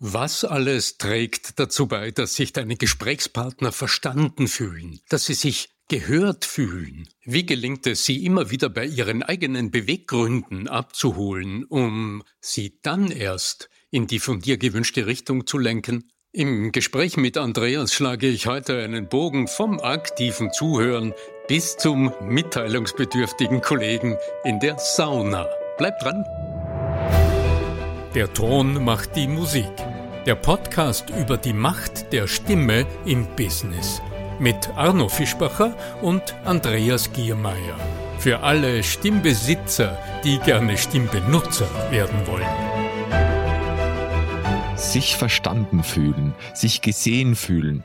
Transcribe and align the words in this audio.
Was 0.00 0.44
alles 0.44 0.96
trägt 0.96 1.58
dazu 1.58 1.88
bei, 1.88 2.12
dass 2.12 2.36
sich 2.36 2.52
deine 2.52 2.76
Gesprächspartner 2.76 3.72
verstanden 3.72 4.46
fühlen, 4.46 5.00
dass 5.08 5.26
sie 5.26 5.34
sich 5.34 5.70
gehört 5.88 6.44
fühlen? 6.44 7.08
Wie 7.24 7.44
gelingt 7.44 7.84
es, 7.88 8.04
sie 8.04 8.24
immer 8.24 8.50
wieder 8.50 8.68
bei 8.68 8.84
ihren 8.84 9.24
eigenen 9.24 9.72
Beweggründen 9.72 10.68
abzuholen, 10.68 11.64
um 11.64 12.22
sie 12.40 12.78
dann 12.82 13.10
erst 13.10 13.70
in 13.90 14.06
die 14.06 14.20
von 14.20 14.38
dir 14.38 14.56
gewünschte 14.56 15.06
Richtung 15.06 15.48
zu 15.48 15.58
lenken? 15.58 16.08
Im 16.30 16.70
Gespräch 16.70 17.16
mit 17.16 17.36
Andreas 17.36 17.92
schlage 17.92 18.28
ich 18.28 18.46
heute 18.46 18.78
einen 18.78 19.08
Bogen 19.08 19.48
vom 19.48 19.80
aktiven 19.80 20.52
Zuhören 20.52 21.12
bis 21.48 21.76
zum 21.76 22.12
mitteilungsbedürftigen 22.20 23.62
Kollegen 23.62 24.16
in 24.44 24.60
der 24.60 24.78
Sauna. 24.78 25.48
Bleibt 25.76 26.04
dran! 26.04 26.24
Der 28.18 28.34
Ton 28.34 28.82
macht 28.82 29.14
die 29.14 29.28
Musik. 29.28 29.70
Der 30.26 30.34
Podcast 30.34 31.08
über 31.10 31.36
die 31.36 31.52
Macht 31.52 32.12
der 32.12 32.26
Stimme 32.26 32.84
im 33.04 33.28
Business. 33.36 34.02
Mit 34.40 34.70
Arno 34.74 35.08
Fischbacher 35.08 35.76
und 36.02 36.34
Andreas 36.44 37.12
Giermeier. 37.12 37.78
Für 38.18 38.40
alle 38.40 38.82
Stimmbesitzer, 38.82 39.96
die 40.24 40.38
gerne 40.38 40.76
Stimmbenutzer 40.76 41.68
werden 41.92 42.26
wollen. 42.26 42.44
Sich 44.74 45.14
verstanden 45.14 45.84
fühlen, 45.84 46.34
sich 46.54 46.80
gesehen 46.80 47.36
fühlen, 47.36 47.84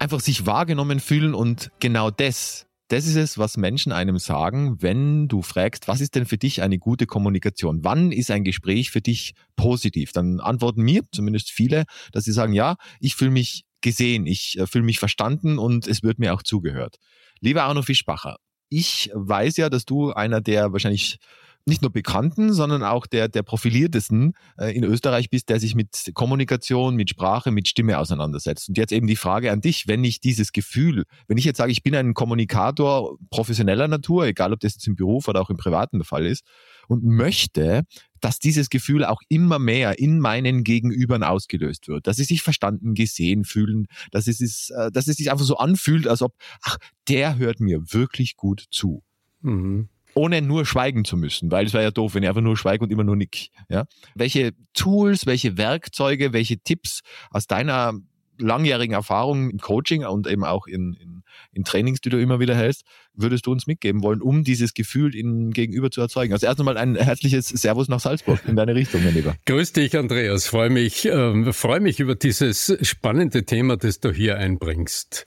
einfach 0.00 0.18
sich 0.18 0.46
wahrgenommen 0.46 0.98
fühlen 0.98 1.34
und 1.36 1.70
genau 1.78 2.10
das 2.10 2.65
das 2.88 3.06
ist 3.06 3.16
es, 3.16 3.38
was 3.38 3.56
Menschen 3.56 3.92
einem 3.92 4.18
sagen, 4.18 4.80
wenn 4.80 5.28
du 5.28 5.42
fragst, 5.42 5.88
was 5.88 6.00
ist 6.00 6.14
denn 6.14 6.26
für 6.26 6.38
dich 6.38 6.62
eine 6.62 6.78
gute 6.78 7.06
Kommunikation? 7.06 7.80
Wann 7.82 8.12
ist 8.12 8.30
ein 8.30 8.44
Gespräch 8.44 8.90
für 8.90 9.00
dich 9.00 9.34
positiv? 9.56 10.12
Dann 10.12 10.40
antworten 10.40 10.82
mir 10.82 11.02
zumindest 11.10 11.50
viele, 11.50 11.84
dass 12.12 12.24
sie 12.24 12.32
sagen, 12.32 12.52
ja, 12.52 12.76
ich 13.00 13.16
fühle 13.16 13.32
mich 13.32 13.64
gesehen, 13.80 14.26
ich 14.26 14.58
äh, 14.58 14.66
fühle 14.66 14.84
mich 14.84 14.98
verstanden 14.98 15.58
und 15.58 15.86
es 15.86 16.02
wird 16.02 16.18
mir 16.18 16.34
auch 16.34 16.42
zugehört. 16.42 16.96
Lieber 17.40 17.64
Arno 17.64 17.82
Fischbacher, 17.82 18.36
ich 18.68 19.10
weiß 19.14 19.56
ja, 19.56 19.68
dass 19.68 19.84
du 19.84 20.12
einer 20.12 20.40
der 20.40 20.72
wahrscheinlich 20.72 21.18
nicht 21.66 21.82
nur 21.82 21.90
bekannten, 21.90 22.52
sondern 22.52 22.84
auch 22.84 23.06
der, 23.06 23.28
der 23.28 23.42
profiliertesten 23.42 24.34
äh, 24.56 24.74
in 24.76 24.84
Österreich 24.84 25.30
bist, 25.30 25.48
der 25.48 25.58
sich 25.58 25.74
mit 25.74 26.12
Kommunikation, 26.14 26.94
mit 26.94 27.10
Sprache, 27.10 27.50
mit 27.50 27.68
Stimme 27.68 27.98
auseinandersetzt. 27.98 28.68
Und 28.68 28.78
jetzt 28.78 28.92
eben 28.92 29.08
die 29.08 29.16
Frage 29.16 29.50
an 29.50 29.60
dich, 29.60 29.88
wenn 29.88 30.04
ich 30.04 30.20
dieses 30.20 30.52
Gefühl, 30.52 31.04
wenn 31.26 31.38
ich 31.38 31.44
jetzt 31.44 31.58
sage, 31.58 31.72
ich 31.72 31.82
bin 31.82 31.96
ein 31.96 32.14
Kommunikator 32.14 33.18
professioneller 33.30 33.88
Natur, 33.88 34.26
egal 34.26 34.52
ob 34.52 34.60
das 34.60 34.74
jetzt 34.74 34.86
im 34.86 34.94
Beruf 34.94 35.26
oder 35.26 35.40
auch 35.40 35.50
im 35.50 35.56
Privaten 35.56 36.04
Fall 36.04 36.26
ist, 36.26 36.44
und 36.88 37.02
möchte, 37.02 37.82
dass 38.20 38.38
dieses 38.38 38.70
Gefühl 38.70 39.04
auch 39.04 39.20
immer 39.28 39.58
mehr 39.58 39.98
in 39.98 40.20
meinen 40.20 40.62
Gegenübern 40.62 41.24
ausgelöst 41.24 41.88
wird, 41.88 42.06
dass 42.06 42.16
sie 42.16 42.24
sich 42.24 42.42
verstanden, 42.42 42.94
gesehen 42.94 43.44
fühlen, 43.44 43.86
dass 44.12 44.28
es, 44.28 44.40
ist, 44.40 44.70
äh, 44.70 44.92
dass 44.92 45.08
es 45.08 45.16
sich 45.16 45.32
einfach 45.32 45.44
so 45.44 45.56
anfühlt, 45.56 46.06
als 46.06 46.22
ob, 46.22 46.34
ach, 46.62 46.78
der 47.08 47.38
hört 47.38 47.58
mir 47.58 47.92
wirklich 47.92 48.36
gut 48.36 48.66
zu. 48.70 49.02
Mhm 49.40 49.88
ohne 50.16 50.40
nur 50.40 50.64
schweigen 50.64 51.04
zu 51.04 51.16
müssen, 51.16 51.50
weil 51.50 51.66
es 51.66 51.74
wäre 51.74 51.84
ja 51.84 51.90
doof, 51.90 52.14
wenn 52.14 52.22
ich 52.22 52.28
einfach 52.28 52.40
nur 52.40 52.56
schweige 52.56 52.82
und 52.82 52.90
immer 52.90 53.04
nur 53.04 53.16
nick. 53.16 53.50
Ja? 53.68 53.84
Welche 54.14 54.52
Tools, 54.72 55.26
welche 55.26 55.58
Werkzeuge, 55.58 56.32
welche 56.32 56.58
Tipps 56.58 57.02
aus 57.30 57.46
deiner 57.46 57.92
langjährigen 58.38 58.94
Erfahrung 58.94 59.50
im 59.50 59.58
Coaching 59.58 60.04
und 60.04 60.26
eben 60.26 60.44
auch 60.44 60.66
in, 60.66 60.94
in, 60.94 61.22
in 61.52 61.64
Trainings, 61.64 62.00
die 62.00 62.08
du 62.08 62.20
immer 62.20 62.40
wieder 62.40 62.54
hältst, 62.54 62.84
würdest 63.14 63.46
du 63.46 63.52
uns 63.52 63.66
mitgeben 63.66 64.02
wollen, 64.02 64.20
um 64.22 64.42
dieses 64.44 64.74
Gefühl 64.74 65.14
in 65.14 65.52
Gegenüber 65.52 65.90
zu 65.90 66.00
erzeugen? 66.00 66.32
Also 66.32 66.46
erst 66.46 66.60
einmal 66.60 66.76
ein 66.76 66.96
herzliches 66.96 67.48
Servus 67.48 67.88
nach 67.88 68.00
Salzburg 68.00 68.40
in 68.46 68.56
deine 68.56 68.74
Richtung, 68.74 69.04
mein 69.04 69.14
Lieber. 69.14 69.36
Grüß 69.46 69.72
dich, 69.72 69.96
Andreas. 69.96 70.46
Freue 70.46 70.70
mich, 70.70 71.06
äh, 71.06 71.52
freue 71.52 71.80
mich 71.80 72.00
über 72.00 72.14
dieses 72.14 72.76
spannende 72.82 73.44
Thema, 73.44 73.76
das 73.76 74.00
du 74.00 74.12
hier 74.12 74.38
einbringst. 74.38 75.26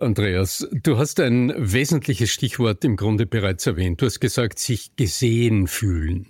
Andreas, 0.00 0.66
du 0.70 0.98
hast 0.98 1.20
ein 1.20 1.52
wesentliches 1.56 2.30
Stichwort 2.30 2.84
im 2.84 2.96
Grunde 2.96 3.26
bereits 3.26 3.66
erwähnt. 3.66 4.00
Du 4.00 4.06
hast 4.06 4.20
gesagt, 4.20 4.58
sich 4.58 4.94
gesehen 4.96 5.66
fühlen. 5.66 6.26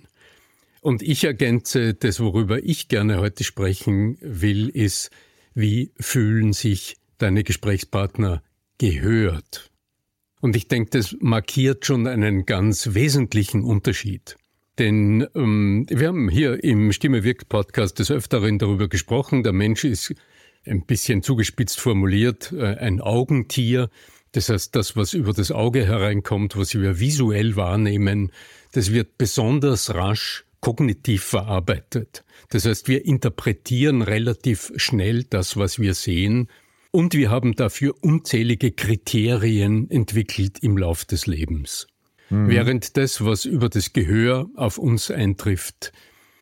Und 0.81 1.01
ich 1.01 1.23
ergänze, 1.23 1.93
das, 1.93 2.19
worüber 2.19 2.63
ich 2.63 2.87
gerne 2.87 3.19
heute 3.19 3.43
sprechen 3.43 4.17
will, 4.21 4.69
ist, 4.69 5.09
wie 5.53 5.91
fühlen 5.99 6.53
sich 6.53 6.97
deine 7.17 7.43
Gesprächspartner 7.43 8.41
gehört? 8.77 9.69
Und 10.41 10.55
ich 10.55 10.67
denke, 10.67 10.91
das 10.91 11.15
markiert 11.19 11.85
schon 11.85 12.07
einen 12.07 12.45
ganz 12.45 12.93
wesentlichen 12.93 13.63
Unterschied. 13.63 14.37
Denn 14.77 15.27
ähm, 15.35 15.85
wir 15.89 16.07
haben 16.07 16.29
hier 16.29 16.63
im 16.63 16.93
Stimme 16.93 17.25
wirkt 17.25 17.49
Podcast 17.49 17.99
des 17.99 18.09
Öfteren 18.09 18.57
darüber 18.57 18.87
gesprochen, 18.87 19.43
der 19.43 19.51
Mensch 19.51 19.83
ist 19.83 20.15
ein 20.65 20.85
bisschen 20.85 21.23
zugespitzt 21.23 21.79
formuliert, 21.79 22.51
äh, 22.51 22.75
ein 22.77 23.01
Augentier. 23.01 23.89
Das 24.31 24.49
heißt, 24.49 24.75
das, 24.75 24.95
was 24.95 25.13
über 25.13 25.33
das 25.33 25.51
Auge 25.51 25.85
hereinkommt, 25.85 26.55
was 26.55 26.75
wir 26.75 26.99
visuell 26.99 27.55
wahrnehmen, 27.55 28.31
das 28.73 28.93
wird 28.93 29.17
besonders 29.17 29.93
rasch 29.93 30.45
kognitiv 30.61 31.23
verarbeitet. 31.23 32.23
Das 32.49 32.65
heißt, 32.65 32.87
wir 32.87 33.05
interpretieren 33.05 34.01
relativ 34.01 34.71
schnell 34.75 35.23
das, 35.23 35.57
was 35.57 35.79
wir 35.79 35.93
sehen, 35.93 36.49
und 36.91 37.13
wir 37.13 37.29
haben 37.29 37.53
dafür 37.55 37.93
unzählige 38.01 38.71
Kriterien 38.71 39.89
entwickelt 39.91 40.57
im 40.63 40.75
Lauf 40.75 41.05
des 41.05 41.27
Lebens. 41.27 41.87
Mhm. 42.29 42.49
Während 42.49 42.97
das, 42.97 43.23
was 43.23 43.45
über 43.45 43.69
das 43.69 43.93
Gehör 43.93 44.49
auf 44.55 44.77
uns 44.77 45.11
eintrifft, 45.11 45.91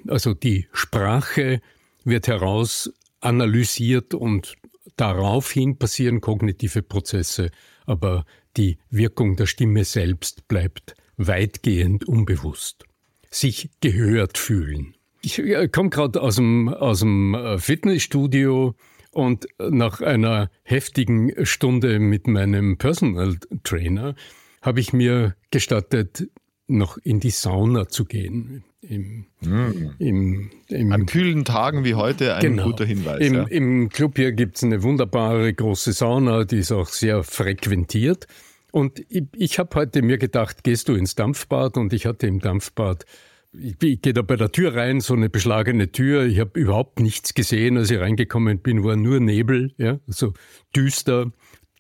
also 0.08 0.34
die 0.34 0.68
Sprache 0.72 1.62
wird 2.06 2.28
heraus 2.28 2.94
analysiert 3.22 4.14
und 4.14 4.56
daraufhin 4.96 5.78
passieren 5.78 6.22
kognitive 6.22 6.82
Prozesse, 6.82 7.52
aber 7.86 8.26
die 8.58 8.78
Wirkung 8.90 9.36
der 9.36 9.46
Stimme 9.46 9.84
selbst 9.84 10.48
bleibt 10.48 10.96
weitgehend 11.18 12.08
unbewusst. 12.08 12.86
Sich 13.30 13.72
gehört 13.82 14.38
fühlen. 14.38 14.96
Ich 15.22 15.42
komme 15.72 15.90
gerade 15.90 16.22
aus 16.22 16.36
dem, 16.36 16.70
aus 16.70 17.00
dem 17.00 17.34
äh, 17.34 17.58
Fitnessstudio 17.58 18.76
und 19.12 19.48
nach 19.60 20.02
einer 20.02 20.50
heftigen 20.64 21.46
Stunde 21.46 22.00
mit 22.00 22.28
meinem 22.28 22.78
Personal 22.78 23.38
Trainer 23.64 24.16
habe 24.62 24.80
ich 24.80 24.94
mir 24.94 25.36
gestattet, 25.52 26.30
noch 26.68 26.98
in 26.98 27.20
die 27.20 27.30
Sauna 27.30 27.88
zu 27.88 28.06
gehen. 28.06 28.64
Im, 28.82 29.26
mm. 29.42 29.96
im, 30.00 30.52
im, 30.68 30.92
An 30.92 31.06
kühlen 31.06 31.46
Tagen 31.46 31.84
wie 31.84 31.96
heute 31.96 32.36
ein 32.36 32.42
genau. 32.42 32.66
guter 32.66 32.86
Hinweis. 32.86 33.20
Im, 33.20 33.34
ja. 33.34 33.44
Im 33.44 33.90
Club 33.90 34.18
hier 34.18 34.32
gibt 34.34 34.58
es 34.58 34.64
eine 34.64 34.84
wunderbare 34.84 35.54
große 35.54 35.94
Sauna, 35.94 36.44
die 36.44 36.60
ist 36.60 36.72
auch 36.72 36.88
sehr 36.88 37.24
frequentiert. 37.24 38.28
Und 38.72 39.00
ich, 39.10 39.24
ich 39.34 39.60
habe 39.60 39.76
heute 39.76 40.02
mir 40.02 40.18
gedacht, 40.18 40.64
gehst 40.64 40.90
du 40.90 40.94
ins 40.94 41.16
Dampfbad? 41.16 41.78
Und 41.78 41.94
ich 41.94 42.06
hatte 42.06 42.28
im 42.28 42.40
Dampfbad, 42.40 43.06
ich, 43.54 43.82
ich 43.82 44.02
gehe 44.02 44.14
da 44.14 44.22
bei 44.22 44.36
der 44.36 44.52
Tür 44.52 44.76
rein, 44.76 45.00
so 45.00 45.14
eine 45.14 45.30
beschlagene 45.30 45.92
Tür. 45.92 46.26
Ich 46.26 46.40
habe 46.40 46.60
überhaupt 46.60 47.00
nichts 47.00 47.34
gesehen, 47.34 47.78
als 47.78 47.90
ich 47.90 48.00
reingekommen 48.00 48.60
bin, 48.60 48.84
war 48.84 48.96
nur 48.96 49.20
Nebel, 49.20 49.74
ja, 49.78 50.00
so 50.08 50.34
düster 50.76 51.32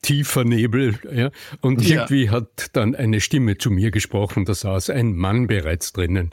tiefer 0.01 0.43
Nebel, 0.43 0.99
ja. 1.11 1.31
Und 1.61 1.81
ja. 1.83 2.01
irgendwie 2.01 2.29
hat 2.29 2.69
dann 2.73 2.95
eine 2.95 3.21
Stimme 3.21 3.57
zu 3.57 3.71
mir 3.71 3.91
gesprochen, 3.91 4.45
da 4.45 4.53
saß 4.53 4.89
ein 4.89 5.15
Mann 5.15 5.47
bereits 5.47 5.93
drinnen, 5.93 6.31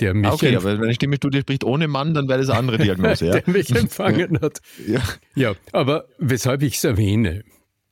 der 0.00 0.14
mich. 0.14 0.30
Okay, 0.30 0.56
aber 0.56 0.74
wenn 0.74 0.84
eine 0.84 0.94
Stimme 0.94 1.18
zu 1.18 1.30
dir 1.30 1.40
spricht 1.40 1.64
ohne 1.64 1.88
Mann, 1.88 2.14
dann 2.14 2.28
wäre 2.28 2.40
das 2.40 2.50
eine 2.50 2.58
andere 2.58 2.78
Diagnose, 2.78 3.26
ja. 3.26 3.40
der 3.40 3.52
mich 3.52 3.74
empfangen 3.74 4.40
hat. 4.40 4.60
Ja. 4.86 5.02
ja, 5.34 5.54
aber 5.72 6.06
weshalb 6.18 6.62
ich 6.62 6.76
es 6.76 6.84
erwähne. 6.84 7.44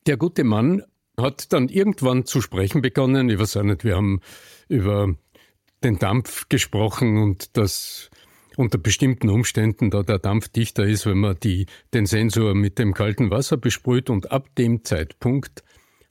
Der 0.06 0.16
gute 0.16 0.44
Mann 0.44 0.82
hat 1.18 1.52
dann 1.52 1.68
irgendwann 1.68 2.26
zu 2.26 2.40
sprechen 2.40 2.82
begonnen. 2.82 3.28
Ich 3.28 3.38
weiß 3.38 3.56
auch 3.56 3.62
nicht, 3.62 3.84
wir 3.84 3.96
haben 3.96 4.20
über 4.68 5.14
den 5.82 5.98
Dampf 5.98 6.48
gesprochen 6.48 7.18
und 7.18 7.56
das 7.56 8.10
unter 8.56 8.78
bestimmten 8.78 9.28
Umständen, 9.28 9.90
da 9.90 10.02
der 10.02 10.18
Dampf 10.18 10.48
dichter 10.48 10.84
ist, 10.84 11.06
wenn 11.06 11.18
man 11.18 11.36
die, 11.42 11.66
den 11.94 12.06
Sensor 12.06 12.54
mit 12.54 12.78
dem 12.78 12.94
kalten 12.94 13.30
Wasser 13.30 13.56
besprüht. 13.56 14.10
Und 14.10 14.32
ab 14.32 14.48
dem 14.56 14.84
Zeitpunkt 14.84 15.62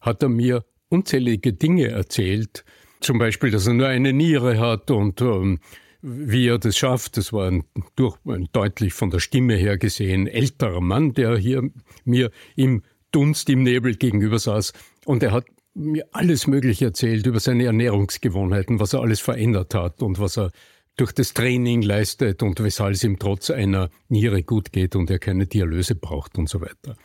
hat 0.01 0.23
er 0.23 0.29
mir 0.29 0.63
unzählige 0.89 1.53
Dinge 1.53 1.87
erzählt. 1.87 2.63
Zum 3.01 3.17
Beispiel, 3.17 3.51
dass 3.51 3.67
er 3.67 3.73
nur 3.73 3.87
eine 3.87 4.13
Niere 4.13 4.59
hat 4.59 4.91
und 4.91 5.21
ähm, 5.21 5.59
wie 6.01 6.47
er 6.47 6.59
das 6.59 6.77
schafft. 6.77 7.17
Das 7.17 7.33
war 7.33 7.47
ein, 7.49 7.63
durch, 7.95 8.17
ein 8.25 8.47
deutlich 8.51 8.93
von 8.93 9.09
der 9.09 9.19
Stimme 9.19 9.55
her 9.55 9.77
gesehen 9.77 10.27
älterer 10.27 10.81
Mann, 10.81 11.13
der 11.13 11.37
hier 11.37 11.69
mir 12.03 12.29
im 12.55 12.83
Dunst 13.11 13.49
im 13.49 13.63
Nebel 13.63 13.95
gegenüber 13.95 14.39
saß. 14.39 14.73
Und 15.05 15.23
er 15.23 15.31
hat 15.31 15.45
mir 15.73 16.05
alles 16.11 16.47
Mögliche 16.47 16.85
erzählt 16.85 17.25
über 17.25 17.39
seine 17.39 17.65
Ernährungsgewohnheiten, 17.65 18.79
was 18.79 18.93
er 18.93 19.01
alles 19.01 19.19
verändert 19.19 19.73
hat 19.73 20.01
und 20.01 20.19
was 20.19 20.37
er 20.37 20.51
durch 20.95 21.11
das 21.11 21.33
Training 21.33 21.81
leistet 21.81 22.41
und 22.41 22.61
weshalb 22.63 22.93
es 22.93 23.03
ihm 23.03 23.19
trotz 23.19 23.49
einer 23.49 23.89
Niere 24.07 24.43
gut 24.43 24.71
geht 24.71 24.95
und 24.95 25.09
er 25.09 25.19
keine 25.19 25.45
Dialyse 25.45 25.95
braucht 25.95 26.37
und 26.37 26.49
so 26.49 26.61
weiter. 26.61 26.95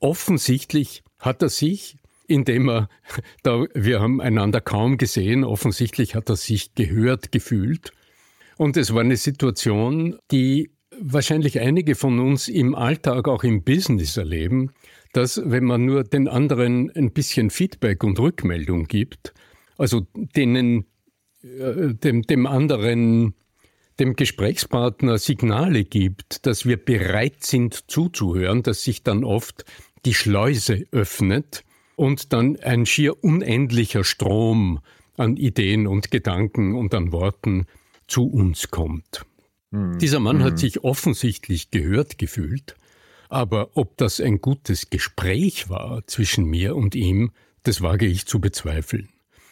Offensichtlich 0.00 1.02
hat 1.18 1.42
er 1.42 1.48
sich, 1.48 1.96
indem 2.26 2.68
er, 2.68 2.88
da 3.42 3.64
wir 3.74 4.00
haben 4.00 4.20
einander 4.20 4.60
kaum 4.60 4.98
gesehen, 4.98 5.44
offensichtlich 5.44 6.14
hat 6.14 6.28
er 6.28 6.36
sich 6.36 6.74
gehört 6.74 7.32
gefühlt. 7.32 7.92
Und 8.56 8.76
es 8.76 8.92
war 8.92 9.00
eine 9.00 9.16
Situation, 9.16 10.18
die 10.30 10.70
wahrscheinlich 11.00 11.60
einige 11.60 11.94
von 11.94 12.20
uns 12.20 12.48
im 12.48 12.74
Alltag, 12.74 13.26
auch 13.28 13.42
im 13.42 13.64
Business 13.64 14.16
erleben, 14.16 14.72
dass 15.12 15.40
wenn 15.44 15.64
man 15.64 15.84
nur 15.84 16.04
den 16.04 16.28
anderen 16.28 16.90
ein 16.90 17.12
bisschen 17.12 17.50
Feedback 17.50 18.04
und 18.04 18.18
Rückmeldung 18.18 18.84
gibt, 18.84 19.32
also 19.76 20.06
denen, 20.14 20.86
dem, 21.44 22.22
dem 22.22 22.46
anderen, 22.46 23.34
dem 23.98 24.16
Gesprächspartner 24.16 25.18
Signale 25.18 25.84
gibt, 25.84 26.46
dass 26.46 26.64
wir 26.64 26.76
bereit 26.76 27.44
sind 27.44 27.90
zuzuhören, 27.90 28.62
dass 28.62 28.82
sich 28.82 29.02
dann 29.02 29.24
oft 29.24 29.64
die 30.04 30.14
Schleuse 30.14 30.86
öffnet 30.90 31.64
und 31.96 32.32
dann 32.32 32.56
ein 32.56 32.86
schier 32.86 33.22
unendlicher 33.22 34.04
Strom 34.04 34.80
an 35.16 35.36
Ideen 35.36 35.86
und 35.86 36.10
Gedanken 36.10 36.74
und 36.74 36.94
an 36.94 37.12
Worten 37.12 37.66
zu 38.08 38.26
uns 38.26 38.70
kommt. 38.70 39.24
Mhm. 39.70 39.98
Dieser 39.98 40.20
Mann 40.20 40.38
mhm. 40.38 40.44
hat 40.44 40.58
sich 40.58 40.82
offensichtlich 40.82 41.70
gehört 41.70 42.18
gefühlt, 42.18 42.74
aber 43.28 43.76
ob 43.76 43.96
das 43.96 44.20
ein 44.20 44.40
gutes 44.40 44.90
Gespräch 44.90 45.68
war 45.68 46.06
zwischen 46.06 46.46
mir 46.46 46.74
und 46.74 46.94
ihm, 46.94 47.32
das 47.62 47.80
wage 47.80 48.06
ich 48.06 48.26
zu 48.26 48.40
bezweifeln. 48.40 49.08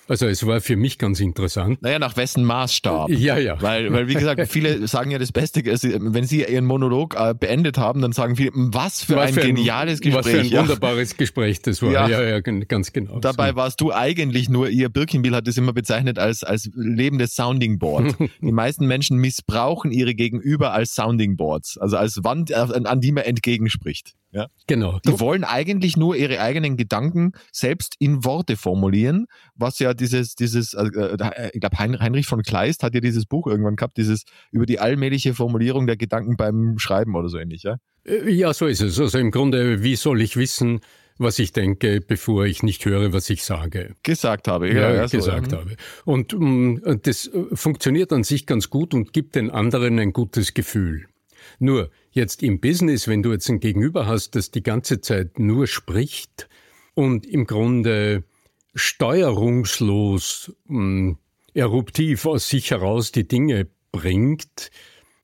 Also 0.08 0.26
es 0.26 0.44
war 0.46 0.60
für 0.60 0.76
mich 0.76 0.99
ganz 0.99 1.20
interessant. 1.20 1.81
Naja, 1.82 1.99
nach 1.99 2.16
wessen 2.16 2.44
Maßstab? 2.44 3.10
Ja, 3.10 3.38
ja. 3.38 3.60
Weil, 3.62 3.93
weil 3.93 4.08
wie 4.08 4.14
gesagt, 4.14 4.49
viele 4.49 4.87
sagen 4.88 5.10
ja 5.10 5.19
das 5.19 5.32
Beste, 5.32 5.62
also 5.70 5.88
wenn 5.93 6.25
sie 6.25 6.43
ihren 6.43 6.64
Monolog 6.64 7.14
äh, 7.16 7.34
beendet 7.34 7.78
haben, 7.78 8.02
dann 8.02 8.12
sagen 8.12 8.37
viele, 8.37 8.50
was 8.54 9.02
für 9.02 9.20
ein 9.20 9.32
für 9.32 9.40
geniales 9.40 10.00
Gespräch. 10.00 10.25
Was 10.25 10.32
für 10.32 10.40
ein 10.40 10.50
wunderbares 10.50 11.16
Gespräch 11.16 11.62
das 11.62 11.82
war. 11.82 11.93
Ja, 11.93 12.08
ja, 12.08 12.22
ja 12.22 12.40
ganz 12.40 12.93
genau. 12.93 13.20
Dabei 13.20 13.50
so. 13.50 13.56
warst 13.56 13.81
du 13.81 13.93
eigentlich 13.93 14.49
nur, 14.49 14.69
ihr 14.69 14.88
Birkenbiel 14.88 15.34
hat 15.34 15.46
es 15.46 15.56
immer 15.56 15.72
bezeichnet 15.72 16.19
als, 16.19 16.43
als 16.43 16.69
lebendes 16.75 17.34
Sounding 17.34 17.78
Board. 17.78 18.16
die 18.40 18.52
meisten 18.52 18.87
Menschen 18.87 19.19
missbrauchen 19.19 19.93
ihre 19.93 20.14
Gegenüber 20.14 20.72
als 20.72 20.94
Sounding 20.94 21.37
Boards, 21.37 21.78
also 21.78 21.96
als 21.96 22.25
Wand, 22.25 22.52
an, 22.52 22.87
an 22.87 23.00
die 23.00 23.12
man 23.12 23.25
entgegenspricht. 23.25 24.14
Ja? 24.32 24.49
Genau. 24.67 24.99
Die 25.05 25.20
wollen 25.20 25.44
eigentlich 25.44 25.96
nur 25.96 26.17
ihre 26.17 26.40
eigenen 26.40 26.76
Gedanken 26.76 27.32
selbst 27.52 27.94
in 27.99 28.25
Worte 28.25 28.56
formulieren, 28.56 29.26
was 29.55 29.79
ja 29.79 29.93
dieses, 29.93 30.34
dieses, 30.34 30.73
äh, 30.73 30.87
äh 30.87 31.50
ich 31.52 31.61
glaube, 31.61 31.79
Heinrich 31.79 32.26
von 32.26 32.43
Kleist 32.43 32.82
hat 32.82 32.94
ja 32.94 33.00
dieses 33.00 33.26
Buch 33.26 33.46
irgendwann 33.46 33.76
gehabt, 33.76 33.99
dieses 33.99 34.25
über 34.50 34.64
die 34.64 34.81
allmähliche 34.81 35.34
Formulierung 35.34 35.87
der 35.87 35.96
Gedanken 35.96 36.37
beim 36.37 36.79
Schreiben 36.79 37.14
oder 37.14 37.29
so 37.29 37.38
ähnlich, 37.38 37.62
ja? 37.62 37.76
Äh, 38.06 38.31
ja, 38.31 38.55
so 38.55 38.67
ist 38.67 38.81
es. 38.81 38.99
Also 38.99 39.19
im 39.19 39.31
Grunde, 39.31 39.82
wie 39.82 39.96
soll 39.96 40.23
ich 40.23 40.37
wissen, 40.37 40.81
was 41.19 41.38
ich 41.38 41.52
denke, 41.52 42.00
bevor 42.00 42.46
ich 42.46 42.62
nicht 42.62 42.85
höre, 42.85 43.12
was 43.12 43.28
ich 43.31 43.44
sage. 43.44 43.94
Gesagt 44.02 44.49
habe, 44.49 44.69
ja. 44.69 44.75
ja, 44.75 44.94
ja 44.94 45.06
gesagt 45.06 45.50
so, 45.50 45.58
habe. 45.58 45.76
Und 46.05 46.35
um, 46.35 46.75
mm, 46.75 47.00
das 47.02 47.26
äh, 47.26 47.44
funktioniert 47.55 48.12
an 48.12 48.25
sich 48.25 48.46
ganz 48.46 48.70
gut 48.70 48.94
und 48.94 49.12
gibt 49.12 49.35
den 49.35 49.50
anderen 49.50 49.99
ein 49.99 50.12
gutes 50.12 50.55
Gefühl. 50.55 51.06
Nur 51.58 51.90
jetzt 52.10 52.42
im 52.42 52.60
Business, 52.60 53.08
wenn 53.08 53.22
du 53.22 53.32
jetzt 53.32 53.48
ein 53.48 53.60
Gegenüber 53.60 54.06
hast, 54.06 54.34
das 54.34 54.50
die 54.50 54.62
ganze 54.62 55.00
Zeit 55.00 55.38
nur 55.38 55.66
spricht 55.66 56.48
und 56.94 57.26
im 57.26 57.46
Grunde 57.46 58.24
steuerungslos, 58.74 60.52
mh, 60.66 60.78
hm, 60.78 61.18
eruptiv 61.54 62.26
aus 62.26 62.48
sich 62.48 62.70
heraus 62.70 63.12
die 63.12 63.28
Dinge 63.28 63.68
bringt, 63.90 64.70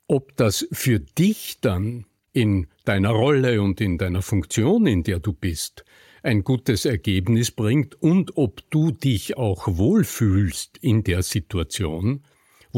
ob 0.07 0.37
das 0.37 0.67
für 0.73 1.01
dich 1.01 1.59
dann 1.61 2.05
in 2.33 2.67
deiner 2.85 3.11
Rolle 3.11 3.63
und 3.63 3.81
in 3.81 3.99
deiner 3.99 4.23
Funktion, 4.23 4.87
in 4.87 5.03
der 5.03 5.19
du 5.19 5.33
bist, 5.33 5.85
ein 6.23 6.45
gutes 6.45 6.85
Ergebnis 6.85 7.51
bringt 7.51 8.01
und 8.01 8.37
ob 8.37 8.69
du 8.71 8.91
dich 8.91 9.37
auch 9.37 9.67
wohlfühlst 9.67 10.79
in 10.79 11.05
der 11.05 11.23
Situation, 11.23 12.23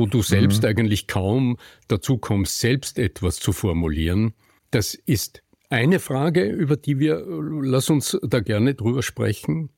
wo 0.00 0.06
du 0.06 0.22
selbst 0.22 0.62
mhm. 0.62 0.68
eigentlich 0.70 1.06
kaum 1.06 1.58
dazu 1.86 2.16
kommst, 2.16 2.58
selbst 2.58 2.98
etwas 2.98 3.36
zu 3.36 3.52
formulieren. 3.52 4.32
Das 4.70 4.94
ist 4.94 5.42
eine 5.68 6.00
Frage, 6.00 6.44
über 6.44 6.78
die 6.78 6.98
wir, 6.98 7.22
lass 7.28 7.90
uns 7.90 8.18
da 8.22 8.40
gerne 8.40 8.74
drüber 8.74 9.02
sprechen. 9.02 9.68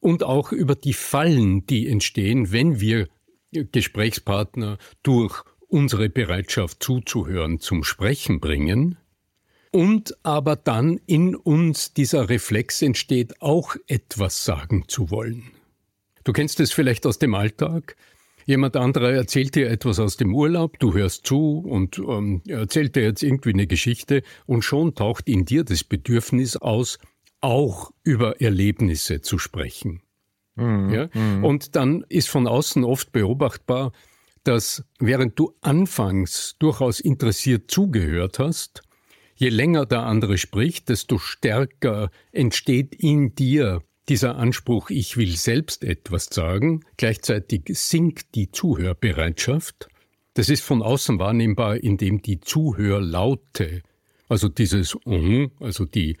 Und 0.00 0.22
auch 0.22 0.52
über 0.52 0.74
die 0.74 0.94
Fallen, 0.94 1.66
die 1.66 1.88
entstehen, 1.88 2.52
wenn 2.52 2.80
wir 2.80 3.08
Gesprächspartner 3.52 4.78
durch 5.02 5.42
unsere 5.68 6.08
Bereitschaft 6.08 6.82
zuzuhören 6.82 7.60
zum 7.60 7.84
Sprechen 7.84 8.40
bringen. 8.40 8.96
Und 9.72 10.16
aber 10.22 10.56
dann 10.56 10.98
in 11.06 11.36
uns 11.36 11.92
dieser 11.92 12.30
Reflex 12.30 12.80
entsteht, 12.80 13.42
auch 13.42 13.76
etwas 13.88 14.42
sagen 14.42 14.84
zu 14.88 15.10
wollen. 15.10 15.50
Du 16.24 16.32
kennst 16.32 16.60
es 16.60 16.72
vielleicht 16.72 17.04
aus 17.04 17.18
dem 17.18 17.34
Alltag. 17.34 17.94
Jemand 18.46 18.76
anderer 18.76 19.10
erzählt 19.10 19.56
dir 19.56 19.68
etwas 19.68 19.98
aus 19.98 20.16
dem 20.16 20.32
Urlaub, 20.32 20.78
du 20.78 20.94
hörst 20.94 21.26
zu 21.26 21.58
und 21.58 21.98
ähm, 21.98 22.42
erzählt 22.46 22.94
dir 22.94 23.02
jetzt 23.02 23.24
irgendwie 23.24 23.52
eine 23.52 23.66
Geschichte 23.66 24.22
und 24.46 24.62
schon 24.62 24.94
taucht 24.94 25.28
in 25.28 25.44
dir 25.44 25.64
das 25.64 25.82
Bedürfnis 25.82 26.56
aus, 26.56 27.00
auch 27.40 27.90
über 28.04 28.40
Erlebnisse 28.40 29.20
zu 29.20 29.38
sprechen. 29.38 30.00
Mhm. 30.54 30.90
Ja? 30.90 31.08
Mhm. 31.12 31.44
Und 31.44 31.74
dann 31.74 32.04
ist 32.08 32.28
von 32.28 32.46
außen 32.46 32.84
oft 32.84 33.10
beobachtbar, 33.10 33.92
dass 34.44 34.84
während 35.00 35.36
du 35.36 35.52
anfangs 35.60 36.54
durchaus 36.60 37.00
interessiert 37.00 37.68
zugehört 37.68 38.38
hast, 38.38 38.82
je 39.34 39.48
länger 39.48 39.86
der 39.86 40.04
andere 40.04 40.38
spricht, 40.38 40.88
desto 40.88 41.18
stärker 41.18 42.10
entsteht 42.30 42.94
in 42.94 43.34
dir 43.34 43.82
dieser 44.08 44.36
Anspruch, 44.36 44.90
ich 44.90 45.16
will 45.16 45.36
selbst 45.36 45.82
etwas 45.82 46.26
sagen, 46.26 46.84
gleichzeitig 46.96 47.62
sinkt 47.74 48.34
die 48.34 48.50
Zuhörbereitschaft. 48.50 49.88
Das 50.34 50.48
ist 50.48 50.62
von 50.62 50.82
außen 50.82 51.18
wahrnehmbar, 51.18 51.78
indem 51.78 52.22
die 52.22 52.40
Zuhörlaute, 52.40 53.82
also 54.28 54.48
dieses 54.48 54.96
also 55.60 55.84
die, 55.84 56.18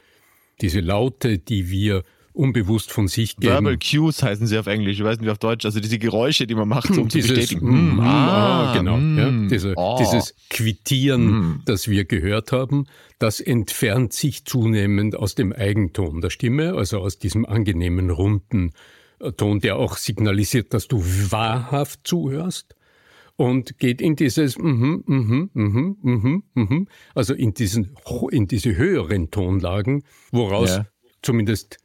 diese 0.60 0.80
Laute, 0.80 1.38
die 1.38 1.70
wir 1.70 2.02
unbewusst 2.36 2.92
von 2.92 3.08
sich 3.08 3.36
geben. 3.36 3.52
Verbal 3.52 3.78
Cues 3.78 4.22
heißen 4.22 4.46
sie 4.46 4.58
auf 4.58 4.66
Englisch, 4.66 4.98
ich 4.98 5.04
weiß 5.04 5.18
nicht 5.20 5.30
auf 5.30 5.38
Deutsch, 5.38 5.64
also 5.64 5.80
diese 5.80 5.98
Geräusche, 5.98 6.46
die 6.46 6.54
man 6.54 6.68
macht, 6.68 6.90
um 6.96 7.08
dieses, 7.08 7.30
zu 7.30 7.34
bestätigen. 7.34 7.66
Mm, 7.66 7.96
mm, 7.96 8.00
ah, 8.00 8.74
genau. 8.76 8.96
Mm, 8.98 9.18
ja, 9.18 9.48
diese, 9.48 9.72
oh. 9.76 9.96
Dieses 9.98 10.34
Quittieren, 10.50 11.26
mm. 11.26 11.62
das 11.64 11.88
wir 11.88 12.04
gehört 12.04 12.52
haben, 12.52 12.86
das 13.18 13.40
entfernt 13.40 14.12
sich 14.12 14.44
zunehmend 14.44 15.16
aus 15.16 15.34
dem 15.34 15.52
Eigenton 15.52 16.20
der 16.20 16.30
Stimme, 16.30 16.74
also 16.74 16.98
aus 16.98 17.18
diesem 17.18 17.46
angenehmen, 17.46 18.10
runden 18.10 18.72
äh, 19.20 19.32
Ton, 19.32 19.60
der 19.60 19.76
auch 19.76 19.96
signalisiert, 19.96 20.74
dass 20.74 20.88
du 20.88 21.02
wahrhaft 21.02 22.00
zuhörst 22.04 22.76
und 23.36 23.78
geht 23.78 24.00
in 24.00 24.16
dieses 24.16 24.58
mhm, 24.58 25.04
mhm, 25.06 25.50
mhm, 25.54 25.96
mhm, 26.02 26.42
mhm, 26.54 26.88
also 27.14 27.34
in 27.34 27.54
diesen 27.54 27.94
in 28.30 28.46
diese 28.46 28.76
höheren 28.76 29.30
Tonlagen, 29.30 30.04
woraus 30.32 30.70
ja. 30.70 30.86
zumindest 31.22 31.78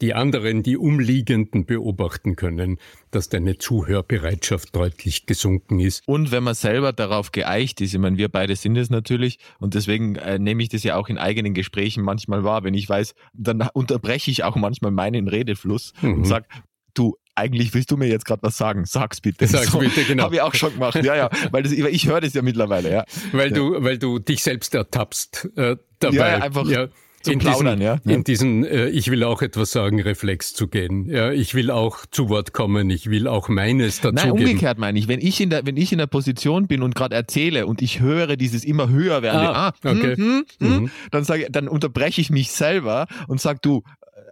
die 0.00 0.14
anderen, 0.14 0.62
die 0.62 0.76
Umliegenden 0.76 1.66
beobachten 1.66 2.36
können, 2.36 2.78
dass 3.10 3.28
deine 3.28 3.58
Zuhörbereitschaft 3.58 4.74
deutlich 4.74 5.26
gesunken 5.26 5.80
ist. 5.80 6.02
Und 6.06 6.32
wenn 6.32 6.42
man 6.42 6.54
selber 6.54 6.92
darauf 6.92 7.32
geeicht 7.32 7.80
ist, 7.80 7.92
ich 7.92 8.00
meine, 8.00 8.16
wir 8.16 8.28
beide 8.28 8.56
sind 8.56 8.76
es 8.76 8.90
natürlich 8.90 9.38
und 9.58 9.74
deswegen 9.74 10.16
äh, 10.16 10.38
nehme 10.38 10.62
ich 10.62 10.68
das 10.68 10.82
ja 10.82 10.96
auch 10.96 11.08
in 11.08 11.18
eigenen 11.18 11.54
Gesprächen 11.54 12.02
manchmal 12.02 12.44
wahr, 12.44 12.64
wenn 12.64 12.74
ich 12.74 12.88
weiß, 12.88 13.14
dann 13.34 13.68
unterbreche 13.72 14.30
ich 14.30 14.44
auch 14.44 14.56
manchmal 14.56 14.90
meinen 14.90 15.28
Redefluss 15.28 15.92
mhm. 16.00 16.14
und 16.14 16.24
sage, 16.24 16.46
du, 16.94 17.16
eigentlich 17.34 17.72
willst 17.74 17.90
du 17.90 17.96
mir 17.96 18.08
jetzt 18.08 18.24
gerade 18.24 18.42
was 18.42 18.56
sagen. 18.56 18.84
Sag's 18.84 19.20
bitte. 19.20 19.46
Sag's 19.46 19.72
so, 19.72 19.78
bitte, 19.78 20.04
genau. 20.04 20.24
Habe 20.24 20.34
ich 20.36 20.40
auch 20.42 20.54
schon 20.54 20.74
gemacht. 20.74 21.02
Ja, 21.02 21.16
ja, 21.16 21.30
weil 21.50 21.62
das, 21.62 21.72
ich 21.72 22.06
höre 22.06 22.20
das 22.20 22.34
ja 22.34 22.42
mittlerweile, 22.42 22.90
ja. 22.90 23.04
Weil 23.32 23.48
ja. 23.48 23.54
du, 23.54 23.82
weil 23.82 23.98
du 23.98 24.18
dich 24.18 24.42
selbst 24.42 24.74
ertappst 24.74 25.48
äh, 25.56 25.76
dabei. 26.00 26.16
Ja, 26.16 26.38
einfach. 26.38 26.68
Ja 26.68 26.88
zum 27.22 27.34
in 27.34 27.38
Plaudern, 27.38 27.78
diesen, 27.78 27.82
ja. 27.82 28.14
In 28.14 28.24
diesen, 28.24 28.64
äh, 28.64 28.88
ich 28.88 29.10
will 29.10 29.24
auch 29.24 29.42
etwas 29.42 29.70
sagen, 29.72 30.00
Reflex 30.00 30.54
zu 30.54 30.68
gehen. 30.68 31.06
Ja, 31.06 31.32
ich 31.32 31.54
will 31.54 31.70
auch 31.70 32.06
zu 32.10 32.28
Wort 32.28 32.52
kommen. 32.52 32.88
Ich 32.88 33.10
will 33.10 33.26
auch 33.26 33.48
meines 33.48 34.00
dazu 34.00 34.14
Nein, 34.14 34.30
umgekehrt 34.32 34.78
meine 34.78 34.98
ich. 34.98 35.06
Wenn 35.06 35.20
ich 35.20 35.40
in 35.40 35.50
der, 35.50 35.66
wenn 35.66 35.76
ich 35.76 35.92
in 35.92 35.98
der 35.98 36.06
Position 36.06 36.66
bin 36.66 36.82
und 36.82 36.94
gerade 36.94 37.14
erzähle 37.16 37.66
und 37.66 37.82
ich 37.82 38.00
höre 38.00 38.36
dieses 38.36 38.64
immer 38.64 38.88
höher 38.88 39.22
werden, 39.22 39.46
ah, 39.46 39.68
ah 39.68 39.74
okay. 39.84 40.16
hm, 40.16 40.16
hm, 40.16 40.44
hm, 40.58 40.82
mhm. 40.82 40.90
dann 41.10 41.24
sage, 41.24 41.48
dann 41.50 41.68
unterbreche 41.68 42.20
ich 42.20 42.30
mich 42.30 42.50
selber 42.52 43.06
und 43.28 43.40
sag 43.40 43.60
du, 43.62 43.82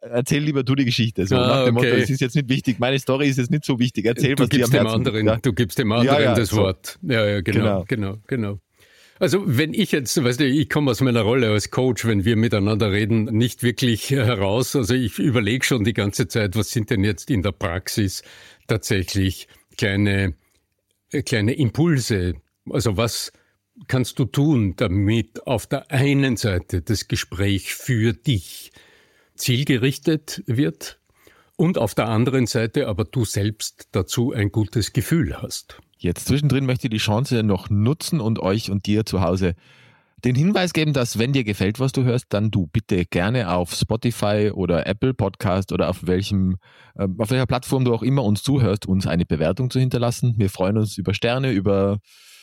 erzähl 0.01 0.43
lieber 0.43 0.63
du 0.63 0.75
die 0.75 0.85
Geschichte. 0.85 1.27
So 1.27 1.37
ah, 1.37 1.47
nach 1.47 1.65
dem 1.67 1.77
okay. 1.77 1.91
Motto, 1.91 2.03
es 2.03 2.11
ist 2.11 2.21
jetzt 2.21 2.37
nicht 2.37 2.49
wichtig. 2.49 2.79
Meine 2.79 2.99
Story 2.99 3.29
ist 3.29 3.39
jetzt 3.39 3.51
nicht 3.51 3.65
so 3.65 3.79
wichtig. 3.79 4.07
Erzähl, 4.07 4.35
du 4.35 4.45
was 4.45 4.49
dir 4.49 4.65
am 4.65 4.71
Herzen 4.71 4.87
anderen, 4.87 5.27
ja. 5.27 5.37
Du 5.37 5.53
gibst 5.53 5.79
dem 5.79 5.93
anderen 5.93 6.19
ja, 6.19 6.25
ja, 6.31 6.35
das 6.35 6.51
so. 6.51 6.59
Wort. 6.59 6.99
Ja, 7.03 7.27
ja, 7.27 7.41
genau, 7.41 7.85
genau, 7.87 7.87
genau. 7.87 8.19
genau. 8.27 8.61
Also 9.21 9.43
wenn 9.45 9.75
ich 9.75 9.93
jetzt, 9.93 10.23
weißt 10.23 10.41
du, 10.41 10.47
ich 10.47 10.69
komme 10.69 10.91
aus 10.91 11.01
meiner 11.01 11.23
Rolle 11.23 11.51
als 11.51 11.71
Coach, 11.71 12.05
wenn 12.07 12.25
wir 12.25 12.37
miteinander 12.37 12.93
reden, 12.93 13.25
nicht 13.25 13.63
wirklich 13.63 14.11
heraus. 14.11 14.77
Also 14.77 14.95
ich 14.95 15.19
überlege 15.19 15.65
schon 15.65 15.85
die 15.85 15.95
ganze 15.95 16.29
Zeit, 16.29 16.55
was 16.57 16.71
sind 16.71 16.91
denn 16.91 17.03
jetzt 17.03 17.31
in 17.31 17.43
der 17.43 17.53
Praxis 17.53 18.23
tatsächlich 18.69 19.49
kleine, 19.77 20.35
äh, 21.11 21.23
kleine 21.23 21.55
Impulse. 21.55 22.35
Also 22.71 22.97
was 22.97 23.33
kannst 23.89 24.19
du 24.19 24.25
tun, 24.25 24.75
damit 24.77 25.47
auf 25.47 25.67
der 25.67 25.91
einen 25.91 26.37
Seite 26.37 26.83
das 26.83 27.09
Gespräch 27.09 27.75
für 27.75 28.13
dich 28.13 28.73
zielgerichtet 29.37 30.43
wird 30.47 31.01
und 31.57 31.79
auf 31.79 31.95
der 31.95 32.09
anderen 32.09 32.47
Seite 32.47 32.87
aber 32.89 33.05
du 33.05 33.25
selbst 33.25 33.89
dazu 33.93 34.33
ein 34.33 34.51
gutes 34.51 34.93
Gefühl 34.93 35.41
hast. 35.43 35.81
Jetzt 35.99 36.27
zwischendrin 36.29 36.65
möchte 36.65 36.87
ich 36.87 36.91
die 36.91 36.99
Chance 36.99 37.43
noch 37.43 37.71
nutzen 37.71 38.21
und 38.21 38.39
euch 38.39 38.71
und 38.71 38.87
dir 38.87 39.05
zu 39.05 39.21
Hause 39.21 39.55
den 40.25 40.35
Hinweis 40.35 40.73
geben, 40.73 40.93
dass 40.93 41.19
wenn 41.19 41.33
dir 41.33 41.45
gefällt, 41.45 41.79
was 41.79 41.93
du 41.93 42.03
hörst, 42.03 42.27
dann 42.31 42.51
du 42.51 42.67
bitte 42.67 43.05
gerne 43.05 43.53
auf 43.53 43.75
Spotify 43.75 44.51
oder 44.53 44.87
Apple 44.87 45.15
Podcast 45.15 45.73
oder 45.73 45.89
auf 45.89 46.07
welchem, 46.07 46.57
äh, 46.97 47.07
auf 47.19 47.31
welcher 47.31 47.47
Plattform 47.47 47.85
du 47.85 47.95
auch 47.95 48.03
immer 48.03 48.25
uns 48.25 48.43
zuhörst, 48.43 48.87
uns 48.87 49.07
eine 49.07 49.27
Bewertung 49.27 49.71
zu 49.71 49.79
hinterlassen. 49.79 50.35
Wir 50.37 50.51
freuen 50.51 50.77
uns 50.77 50.99
über 50.99 51.15
Sterne, 51.15 51.53
über 51.53 51.99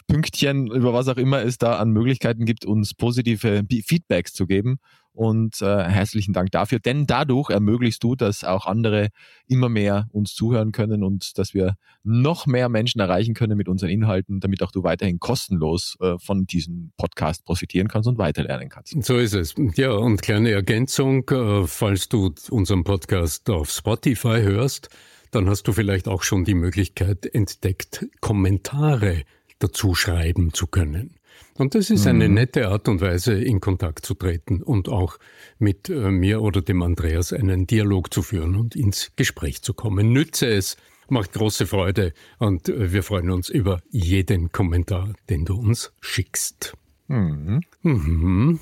Pünktchen, 0.08 0.68
über 0.68 0.94
was 0.94 1.08
auch 1.08 1.18
immer 1.18 1.42
es 1.42 1.58
da 1.58 1.78
an 1.78 1.90
Möglichkeiten 1.92 2.46
gibt, 2.46 2.66
uns 2.66 2.94
positive 2.94 3.64
Feedbacks 3.70 4.34
zu 4.34 4.48
geben. 4.48 4.78
Und 5.16 5.62
äh, 5.62 5.84
herzlichen 5.84 6.34
Dank 6.34 6.52
dafür, 6.52 6.80
denn 6.80 7.08
dadurch 7.08 7.50
ermöglichst 7.50 8.04
du, 8.04 8.16
dass 8.16 8.44
auch 8.44 8.66
andere 8.66 9.10
immer 9.48 9.70
mehr 9.70 10.10
uns 10.12 10.36
zuhören 10.36 10.74
können 10.74 11.04
und 11.04 11.38
dass 11.38 11.54
wir 11.54 11.78
noch 12.04 12.48
mehr 12.48 12.68
Menschen 12.68 13.00
erreichen 13.00 13.34
können 13.34 13.58
mit 13.58 13.70
unseren 13.70 13.90
Inhalten, 13.90 14.42
damit 14.42 14.62
auch 14.62 14.72
du 14.72 14.84
weiterhin 14.84 15.20
kostenlos 15.20 15.96
äh, 16.02 16.18
von 16.20 16.46
diesem 16.46 16.92
Podcast 16.98 17.46
profitieren 17.46 17.88
kannst 17.88 18.10
und 18.10 18.18
weiterlernen 18.18 18.68
kannst. 18.68 19.02
So 19.04 19.18
ist 19.18 19.34
es. 19.34 19.56
Ja, 19.76 19.92
und 19.92 20.22
kleine 20.22 20.52
Ergänzung, 20.52 21.28
äh, 21.30 21.66
falls 21.66 22.10
du 22.10 22.34
unseren 22.50 22.84
Podcast 22.84 23.50
auf 23.50 23.72
Spotify 23.72 24.42
hörst, 24.42 24.90
dann 25.32 25.50
hast 25.50 25.64
du 25.64 25.72
vielleicht 25.72 26.10
auch 26.10 26.24
schon 26.24 26.44
die 26.44 26.56
Möglichkeit 26.56 27.26
entdeckt, 27.26 28.06
Kommentare 28.20 29.24
dazu 29.60 29.96
schreiben 29.96 30.54
zu 30.54 30.68
können. 30.68 31.16
Und 31.58 31.76
das 31.76 31.90
ist 31.90 32.06
eine 32.06 32.28
mhm. 32.28 32.34
nette 32.34 32.68
Art 32.68 32.88
und 32.88 33.02
Weise, 33.02 33.34
in 33.34 33.62
Kontakt 33.62 34.06
zu 34.06 34.14
treten 34.14 34.62
und 34.62 34.90
auch 34.90 35.18
mit 35.58 35.90
äh, 35.90 36.12
mir 36.12 36.42
oder 36.42 36.62
dem 36.62 36.82
Andreas 36.82 37.32
einen 37.32 37.66
Dialog 37.66 38.14
zu 38.14 38.22
führen 38.22 38.56
und 38.56 38.76
ins 38.76 39.12
Gespräch 39.16 39.62
zu 39.62 39.74
kommen. 39.74 40.12
Nütze 40.12 40.48
es, 40.48 40.76
macht 41.08 41.34
große 41.34 41.68
Freude 41.68 42.14
und 42.40 42.70
äh, 42.70 42.92
wir 42.92 43.04
freuen 43.04 43.30
uns 43.32 43.50
über 43.50 43.82
jeden 43.90 44.52
Kommentar, 44.52 45.14
den 45.30 45.46
du 45.46 45.58
uns 45.58 45.94
schickst. 46.02 46.76
Mhm. 47.08 47.62
Mhm. 47.84 48.60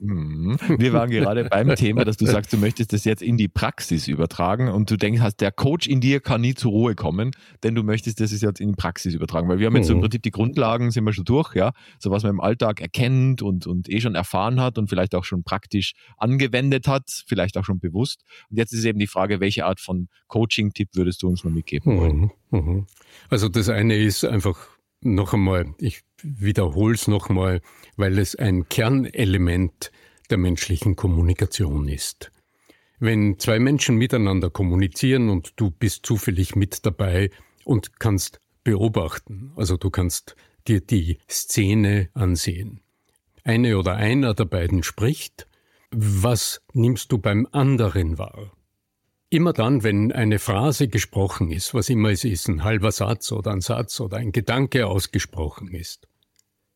Mhm. 0.00 0.58
Wir 0.78 0.92
waren 0.92 1.10
gerade 1.10 1.44
beim 1.44 1.74
Thema, 1.74 2.04
dass 2.04 2.16
du 2.16 2.26
sagst, 2.26 2.52
du 2.52 2.56
möchtest 2.56 2.92
das 2.92 3.04
jetzt 3.04 3.22
in 3.22 3.36
die 3.36 3.48
Praxis 3.48 4.08
übertragen 4.08 4.68
und 4.68 4.90
du 4.90 4.96
denkst, 4.96 5.20
hast, 5.20 5.40
der 5.40 5.52
Coach 5.52 5.86
in 5.86 6.00
dir 6.00 6.20
kann 6.20 6.40
nie 6.40 6.54
zur 6.54 6.72
Ruhe 6.72 6.94
kommen, 6.94 7.32
denn 7.62 7.74
du 7.74 7.82
möchtest 7.82 8.20
das 8.20 8.30
jetzt 8.30 8.60
in 8.60 8.68
die 8.68 8.76
Praxis 8.76 9.14
übertragen, 9.14 9.48
weil 9.48 9.58
wir 9.58 9.66
haben 9.66 9.76
jetzt 9.76 9.86
so 9.86 9.92
im 9.92 9.98
mhm. 9.98 10.02
Prinzip 10.02 10.22
die 10.22 10.30
Grundlagen 10.30 10.90
sind 10.90 11.04
wir 11.04 11.12
schon 11.12 11.24
durch, 11.24 11.54
ja, 11.54 11.72
so 11.98 12.10
was 12.10 12.22
man 12.22 12.30
im 12.30 12.40
Alltag 12.40 12.80
erkennt 12.80 13.42
und, 13.42 13.66
und 13.66 13.88
eh 13.88 14.00
schon 14.00 14.14
erfahren 14.14 14.60
hat 14.60 14.78
und 14.78 14.88
vielleicht 14.88 15.14
auch 15.14 15.24
schon 15.24 15.42
praktisch 15.42 15.94
angewendet 16.16 16.86
hat, 16.86 17.24
vielleicht 17.26 17.56
auch 17.56 17.64
schon 17.64 17.80
bewusst. 17.80 18.22
Und 18.50 18.56
jetzt 18.56 18.72
ist 18.72 18.84
eben 18.84 18.98
die 18.98 19.06
Frage, 19.06 19.40
welche 19.40 19.66
Art 19.66 19.80
von 19.80 20.08
Coaching-Tipp 20.28 20.90
würdest 20.94 21.22
du 21.22 21.28
uns 21.28 21.44
noch 21.44 21.52
mitgeben 21.52 21.98
wollen? 21.98 22.30
Mhm. 22.50 22.86
Also 23.30 23.48
das 23.48 23.68
eine 23.68 23.96
ist 23.96 24.24
einfach 24.24 24.58
noch 25.00 25.32
einmal, 25.32 25.74
ich 25.78 26.02
wiederhole 26.22 26.94
es 26.94 27.06
noch 27.08 27.28
mal, 27.28 27.60
weil 27.98 28.18
es 28.18 28.34
ein 28.34 28.68
Kernelement 28.68 29.90
der 30.30 30.38
menschlichen 30.38 30.96
Kommunikation 30.96 31.88
ist. 31.88 32.30
Wenn 33.00 33.38
zwei 33.38 33.58
Menschen 33.58 33.96
miteinander 33.96 34.50
kommunizieren 34.50 35.28
und 35.28 35.52
du 35.56 35.70
bist 35.70 36.06
zufällig 36.06 36.56
mit 36.56 36.86
dabei 36.86 37.30
und 37.64 38.00
kannst 38.00 38.40
beobachten, 38.64 39.52
also 39.56 39.76
du 39.76 39.90
kannst 39.90 40.36
dir 40.66 40.80
die 40.80 41.18
Szene 41.28 42.08
ansehen. 42.14 42.80
Eine 43.44 43.78
oder 43.78 43.96
einer 43.96 44.34
der 44.34 44.44
beiden 44.44 44.82
spricht, 44.82 45.46
was 45.90 46.60
nimmst 46.72 47.12
du 47.12 47.18
beim 47.18 47.46
anderen 47.52 48.18
wahr? 48.18 48.52
Immer 49.30 49.52
dann, 49.52 49.82
wenn 49.82 50.12
eine 50.12 50.38
Phrase 50.38 50.88
gesprochen 50.88 51.50
ist, 51.50 51.74
was 51.74 51.88
immer 51.88 52.10
es 52.10 52.24
ist, 52.24 52.48
ein 52.48 52.64
halber 52.64 52.92
Satz 52.92 53.32
oder 53.32 53.52
ein 53.52 53.60
Satz 53.60 54.00
oder 54.00 54.18
ein 54.18 54.32
Gedanke 54.32 54.86
ausgesprochen 54.86 55.74
ist, 55.74 56.08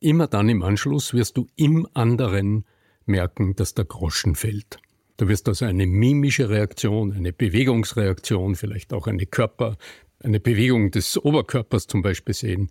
immer 0.03 0.27
dann 0.27 0.49
im 0.49 0.63
Anschluss 0.63 1.13
wirst 1.13 1.37
du 1.37 1.47
im 1.55 1.87
anderen 1.93 2.65
merken, 3.05 3.55
dass 3.55 3.73
der 3.73 3.85
Groschen 3.85 4.35
fällt. 4.35 4.79
Du 5.17 5.27
wirst 5.27 5.47
also 5.47 5.65
eine 5.65 5.85
mimische 5.85 6.49
Reaktion, 6.49 7.13
eine 7.13 7.33
Bewegungsreaktion, 7.33 8.55
vielleicht 8.55 8.93
auch 8.93 9.07
eine 9.07 9.25
Körper, 9.25 9.77
eine 10.19 10.39
Bewegung 10.39 10.91
des 10.91 11.17
Oberkörpers 11.17 11.87
zum 11.87 12.01
Beispiel 12.01 12.33
sehen. 12.33 12.69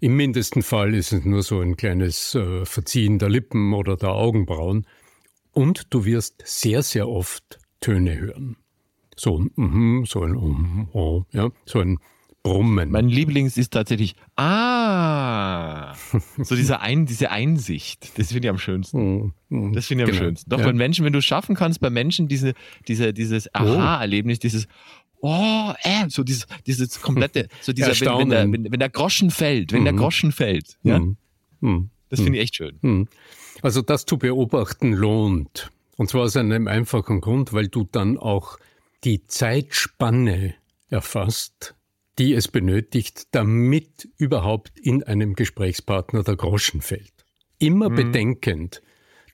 Im 0.00 0.16
mindesten 0.16 0.62
Fall 0.62 0.94
ist 0.94 1.12
es 1.12 1.24
nur 1.24 1.42
so 1.42 1.60
ein 1.60 1.76
kleines 1.76 2.34
äh, 2.34 2.64
Verziehen 2.66 3.18
der 3.18 3.30
Lippen 3.30 3.72
oder 3.72 3.96
der 3.96 4.10
Augenbrauen. 4.10 4.86
Und 5.52 5.94
du 5.94 6.04
wirst 6.04 6.42
sehr, 6.44 6.82
sehr 6.82 7.08
oft 7.08 7.58
Töne 7.80 8.18
hören 8.18 8.56
so 9.16 9.38
ein, 9.38 9.50
mm, 9.56 10.04
so 10.04 10.22
ein, 10.22 10.32
mm, 10.32 10.88
oh, 10.92 11.24
ja, 11.32 11.50
so 11.64 11.80
ein 11.80 11.98
Brummen. 12.46 12.92
Mein 12.92 13.08
Lieblings 13.08 13.56
ist 13.56 13.72
tatsächlich, 13.72 14.14
ah, 14.36 15.94
so 16.38 16.54
diese, 16.54 16.80
ein, 16.80 17.04
diese 17.04 17.32
Einsicht. 17.32 18.16
Das 18.16 18.28
finde 18.28 18.46
ich 18.46 18.50
am 18.50 18.58
schönsten. 18.58 19.34
Mm, 19.48 19.72
das 19.72 19.86
finde 19.86 20.04
ich 20.04 20.10
am 20.10 20.12
genau. 20.12 20.26
schönsten. 20.26 20.50
Doch 20.50 20.60
ja. 20.60 20.66
bei 20.66 20.72
Menschen, 20.72 21.04
wenn 21.04 21.12
du 21.12 21.20
schaffen 21.20 21.56
kannst, 21.56 21.80
bei 21.80 21.90
Menschen 21.90 22.28
diese, 22.28 22.54
diese, 22.86 23.12
dieses 23.12 23.48
oh. 23.48 23.58
Aha-Erlebnis, 23.58 24.38
dieses, 24.38 24.68
oh, 25.20 25.72
äh, 25.82 26.08
so 26.08 26.22
dieses, 26.22 26.46
dieses 26.68 27.00
komplette, 27.00 27.48
so 27.60 27.72
dieser, 27.72 27.88
wenn, 27.88 28.18
wenn, 28.18 28.30
der, 28.30 28.52
wenn, 28.52 28.70
wenn, 28.70 28.78
der 28.78 28.90
Groschen 28.90 29.32
fällt, 29.32 29.72
wenn 29.72 29.80
mhm. 29.80 29.86
der 29.86 29.94
Groschen 29.94 30.30
fällt, 30.30 30.78
ja. 30.84 31.00
Mhm. 31.00 31.16
Mhm. 31.58 31.90
Das 32.10 32.20
finde 32.20 32.38
ich 32.38 32.44
echt 32.44 32.54
schön. 32.54 32.78
Mhm. 32.80 33.08
Also 33.62 33.82
das 33.82 34.06
zu 34.06 34.18
beobachten 34.18 34.92
lohnt. 34.92 35.72
Und 35.96 36.10
zwar 36.10 36.22
aus 36.22 36.36
einem 36.36 36.68
einfachen 36.68 37.20
Grund, 37.20 37.52
weil 37.52 37.66
du 37.66 37.88
dann 37.90 38.18
auch 38.18 38.56
die 39.02 39.26
Zeitspanne 39.26 40.54
erfasst, 40.90 41.74
die 42.18 42.34
es 42.34 42.48
benötigt, 42.48 43.28
damit 43.32 44.08
überhaupt 44.16 44.78
in 44.78 45.02
einem 45.02 45.34
Gesprächspartner 45.34 46.22
der 46.22 46.36
Groschen 46.36 46.80
fällt. 46.80 47.12
Immer 47.58 47.90
mhm. 47.90 47.96
bedenkend, 47.96 48.82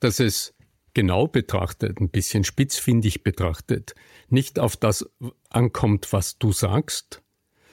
dass 0.01 0.21
es 0.21 0.55
genau 0.95 1.27
betrachtet, 1.27 2.01
ein 2.01 2.11
bisschen 2.11 2.45
spitzfindig 2.45 3.23
betrachtet, 3.23 3.95
nicht 4.29 4.59
auf 4.59 4.77
das 4.77 5.09
ankommt, 5.49 6.13
was 6.13 6.39
du 6.39 6.53
sagst, 6.53 7.23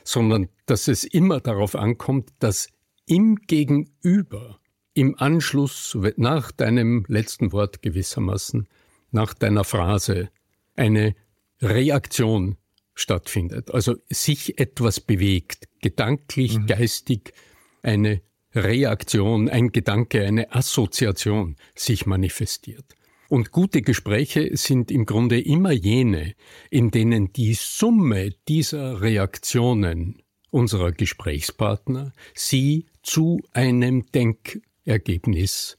sondern 0.03 0.49
dass 0.65 0.87
es 0.87 1.03
immer 1.03 1.39
darauf 1.39 1.75
ankommt, 1.75 2.31
dass 2.39 2.69
im 3.05 3.35
Gegenüber, 3.35 4.59
im 4.93 5.15
Anschluss 5.17 5.97
nach 6.17 6.51
deinem 6.51 7.05
letzten 7.07 7.51
Wort 7.51 7.81
gewissermaßen, 7.81 8.67
nach 9.11 9.33
deiner 9.33 9.63
Phrase, 9.63 10.29
eine 10.75 11.15
Reaktion 11.61 12.57
stattfindet, 12.99 13.71
also 13.71 13.95
sich 14.09 14.59
etwas 14.59 14.99
bewegt, 14.99 15.67
gedanklich, 15.81 16.57
mhm. 16.57 16.67
geistig 16.67 17.33
eine 17.81 18.21
Reaktion, 18.53 19.49
ein 19.49 19.71
Gedanke, 19.71 20.25
eine 20.25 20.53
Assoziation 20.53 21.55
sich 21.75 22.05
manifestiert. 22.05 22.85
Und 23.29 23.51
gute 23.51 23.83
Gespräche 23.83 24.57
sind 24.57 24.89
im 24.89 25.05
Grunde 25.05 25.39
immer 25.39 25.71
jene, 25.71 26.33
in 26.71 26.89
denen 26.89 27.31
die 27.31 27.53
Summe 27.53 28.31
dieser 28.47 29.01
Reaktionen 29.01 30.23
unserer 30.49 30.91
Gesprächspartner 30.91 32.11
sie 32.33 32.87
zu 33.03 33.39
einem 33.53 34.07
Denkergebnis 34.11 35.77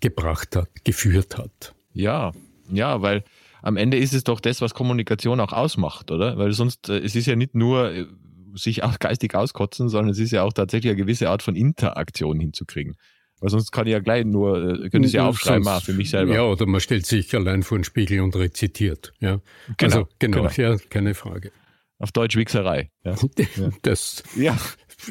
gebracht 0.00 0.56
hat, 0.56 0.84
geführt 0.84 1.38
hat. 1.38 1.74
Ja, 1.94 2.32
ja, 2.70 3.00
weil 3.00 3.24
am 3.64 3.78
Ende 3.78 3.96
ist 3.96 4.12
es 4.12 4.24
doch 4.24 4.40
das, 4.40 4.60
was 4.60 4.74
Kommunikation 4.74 5.40
auch 5.40 5.52
ausmacht, 5.52 6.10
oder? 6.10 6.36
Weil 6.36 6.52
sonst, 6.52 6.90
äh, 6.90 6.98
es 6.98 7.16
ist 7.16 7.26
ja 7.26 7.34
nicht 7.34 7.54
nur 7.54 7.90
äh, 7.90 8.06
sich 8.54 8.82
auch 8.82 8.98
geistig 8.98 9.34
auskotzen, 9.34 9.88
sondern 9.88 10.10
es 10.10 10.18
ist 10.18 10.32
ja 10.32 10.42
auch 10.42 10.52
tatsächlich 10.52 10.90
eine 10.90 11.00
gewisse 11.00 11.30
Art 11.30 11.42
von 11.42 11.56
Interaktion 11.56 12.38
hinzukriegen. 12.38 12.94
Weil 13.40 13.48
sonst 13.48 13.72
kann 13.72 13.86
ich 13.86 13.92
ja 13.92 14.00
gleich 14.00 14.26
nur, 14.26 14.84
äh, 14.84 14.90
könnte 14.90 15.08
ich 15.08 15.14
ja 15.14 15.26
aufschreiben, 15.26 15.64
sonst, 15.64 15.76
ah, 15.76 15.80
für 15.80 15.94
mich 15.94 16.10
selber. 16.10 16.34
Ja, 16.34 16.42
oder 16.42 16.66
man 16.66 16.80
stellt 16.80 17.06
sich 17.06 17.34
allein 17.34 17.62
vor 17.62 17.78
den 17.78 17.84
Spiegel 17.84 18.20
und 18.20 18.36
rezitiert. 18.36 19.14
Ja. 19.18 19.40
Genau, 19.78 19.96
also 19.96 20.08
genau, 20.18 20.48
genau. 20.48 20.50
ja, 20.56 20.76
keine 20.90 21.14
Frage. 21.14 21.50
Auf 21.98 22.12
Deutsch 22.12 22.36
Wichserei. 22.36 22.90
Ja. 23.02 23.14
Das, 23.82 24.22
ja. 24.36 24.58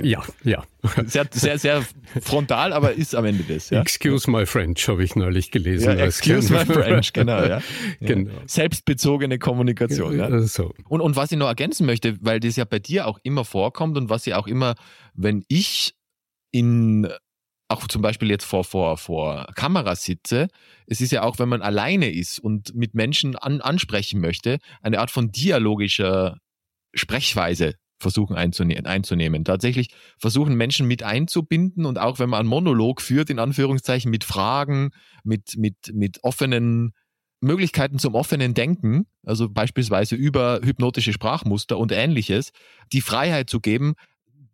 Ja, 0.01 0.23
ja. 0.43 0.63
Sehr, 1.05 1.27
sehr, 1.31 1.57
sehr 1.57 1.85
frontal, 2.21 2.73
aber 2.73 2.93
ist 2.93 3.15
am 3.15 3.23
Ende 3.23 3.43
das. 3.43 3.69
Ja? 3.69 3.81
Excuse 3.81 4.29
my 4.29 4.45
French, 4.45 4.87
habe 4.89 5.03
ich 5.03 5.15
neulich 5.15 5.49
gelesen. 5.49 5.97
Ja, 5.97 6.05
excuse 6.05 6.51
my 6.51 6.65
French, 6.65 7.13
genau, 7.13 7.41
ja. 7.43 7.61
genau. 8.01 8.31
Selbstbezogene 8.45 9.39
Kommunikation. 9.39 10.19
Ja. 10.19 10.41
So. 10.41 10.73
Und, 10.89 10.99
und 10.99 11.15
was 11.15 11.31
ich 11.31 11.37
noch 11.37 11.47
ergänzen 11.47 11.85
möchte, 11.85 12.17
weil 12.19 12.41
das 12.41 12.57
ja 12.57 12.65
bei 12.65 12.79
dir 12.79 13.07
auch 13.07 13.17
immer 13.23 13.45
vorkommt 13.45 13.97
und 13.97 14.09
was 14.09 14.25
ja 14.25 14.37
auch 14.37 14.47
immer, 14.47 14.75
wenn 15.13 15.45
ich 15.47 15.93
in 16.51 17.07
auch 17.69 17.87
zum 17.87 18.01
Beispiel 18.01 18.29
jetzt 18.29 18.45
vor, 18.45 18.63
vor, 18.63 18.97
vor 18.97 19.47
Kamera 19.55 19.95
sitze, 19.95 20.47
es 20.85 21.01
ist 21.01 21.11
ja 21.11 21.23
auch, 21.23 21.39
wenn 21.39 21.49
man 21.49 21.61
alleine 21.61 22.11
ist 22.11 22.39
und 22.39 22.75
mit 22.75 22.93
Menschen 22.93 23.35
an, 23.35 23.61
ansprechen 23.61 24.19
möchte, 24.21 24.59
eine 24.81 24.99
Art 24.99 25.11
von 25.11 25.31
dialogischer 25.31 26.37
Sprechweise 26.93 27.73
versuchen 28.03 28.35
einzunehmen, 28.35 28.85
einzunehmen. 28.85 29.43
Tatsächlich 29.43 29.89
versuchen 30.19 30.55
Menschen 30.55 30.87
mit 30.87 31.01
einzubinden 31.01 31.85
und 31.85 31.97
auch 31.97 32.19
wenn 32.19 32.29
man 32.29 32.41
einen 32.41 32.49
Monolog 32.49 33.01
führt, 33.01 33.31
in 33.31 33.39
Anführungszeichen 33.39 34.11
mit 34.11 34.23
Fragen, 34.23 34.91
mit, 35.23 35.57
mit, 35.57 35.91
mit 35.93 36.23
offenen 36.23 36.93
Möglichkeiten 37.41 37.99
zum 37.99 38.15
offenen 38.15 38.53
Denken, 38.53 39.05
also 39.25 39.49
beispielsweise 39.49 40.15
über 40.15 40.61
hypnotische 40.63 41.11
Sprachmuster 41.11 41.77
und 41.77 41.91
ähnliches, 41.91 42.51
die 42.93 43.01
Freiheit 43.01 43.49
zu 43.49 43.59
geben, 43.59 43.95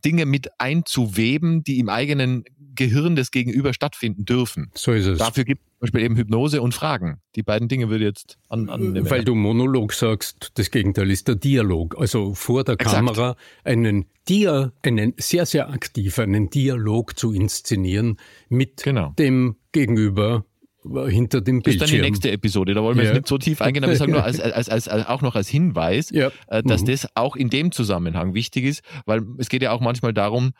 Dinge 0.05 0.25
mit 0.25 0.49
einzuweben, 0.59 1.63
die 1.63 1.79
im 1.79 1.89
eigenen 1.89 2.43
Gehirn 2.75 3.15
des 3.15 3.31
Gegenüber 3.31 3.73
stattfinden 3.73 4.25
dürfen. 4.25 4.71
So 4.73 4.93
ist 4.93 5.05
es. 5.05 5.19
Dafür 5.19 5.43
gibt 5.43 5.61
es 5.61 5.67
zum 5.67 5.79
Beispiel 5.81 6.01
eben 6.01 6.15
Hypnose 6.15 6.61
und 6.61 6.73
Fragen. 6.73 7.19
Die 7.35 7.43
beiden 7.43 7.67
Dinge 7.67 7.89
würde 7.89 8.05
jetzt 8.05 8.37
an, 8.47 8.69
annehmen. 8.69 9.09
Weil 9.09 9.23
du 9.23 9.35
Monolog 9.35 9.93
sagst, 9.93 10.51
das 10.55 10.71
Gegenteil 10.71 11.11
ist 11.11 11.27
der 11.27 11.35
Dialog. 11.35 11.97
Also 11.99 12.33
vor 12.33 12.63
der 12.63 12.75
Exakt. 12.75 12.95
Kamera 12.95 13.35
einen 13.63 14.05
Dia, 14.27 14.71
einen 14.83 15.13
sehr, 15.17 15.45
sehr 15.45 15.69
aktiv, 15.69 16.19
einen 16.19 16.49
Dialog 16.49 17.17
zu 17.17 17.33
inszenieren 17.33 18.17
mit 18.47 18.83
genau. 18.83 19.13
dem 19.17 19.57
Gegenüber, 19.71 20.45
hinter 20.83 21.41
dem 21.41 21.61
Bildschirm. 21.61 21.79
Das 21.79 21.89
ist 21.89 21.93
dann 21.93 22.01
die 22.01 22.01
nächste 22.01 22.31
Episode, 22.31 22.73
da 22.73 22.81
wollen 22.81 22.97
wir 22.97 23.03
ja. 23.03 23.09
jetzt 23.09 23.17
nicht 23.17 23.27
so 23.27 23.37
tief 23.37 23.61
eingehen, 23.61 23.83
aber 23.83 23.93
ich 23.93 23.99
sage 23.99 24.11
nur 24.11 24.23
als, 24.23 24.39
als, 24.39 24.69
als, 24.69 24.87
als, 24.87 25.07
auch 25.07 25.21
noch 25.21 25.35
als 25.35 25.49
Hinweis, 25.49 26.09
ja. 26.11 26.31
Äh, 26.47 26.63
dass 26.63 26.81
mhm. 26.81 26.87
das 26.87 27.07
auch 27.15 27.35
in 27.35 27.49
dem 27.49 27.71
Zusammenhang 27.71 28.33
wichtig 28.33 28.65
ist, 28.65 28.81
weil 29.05 29.23
es 29.37 29.49
geht 29.49 29.61
ja 29.61 29.71
auch 29.71 29.81
manchmal 29.81 30.13
darum, 30.13 30.53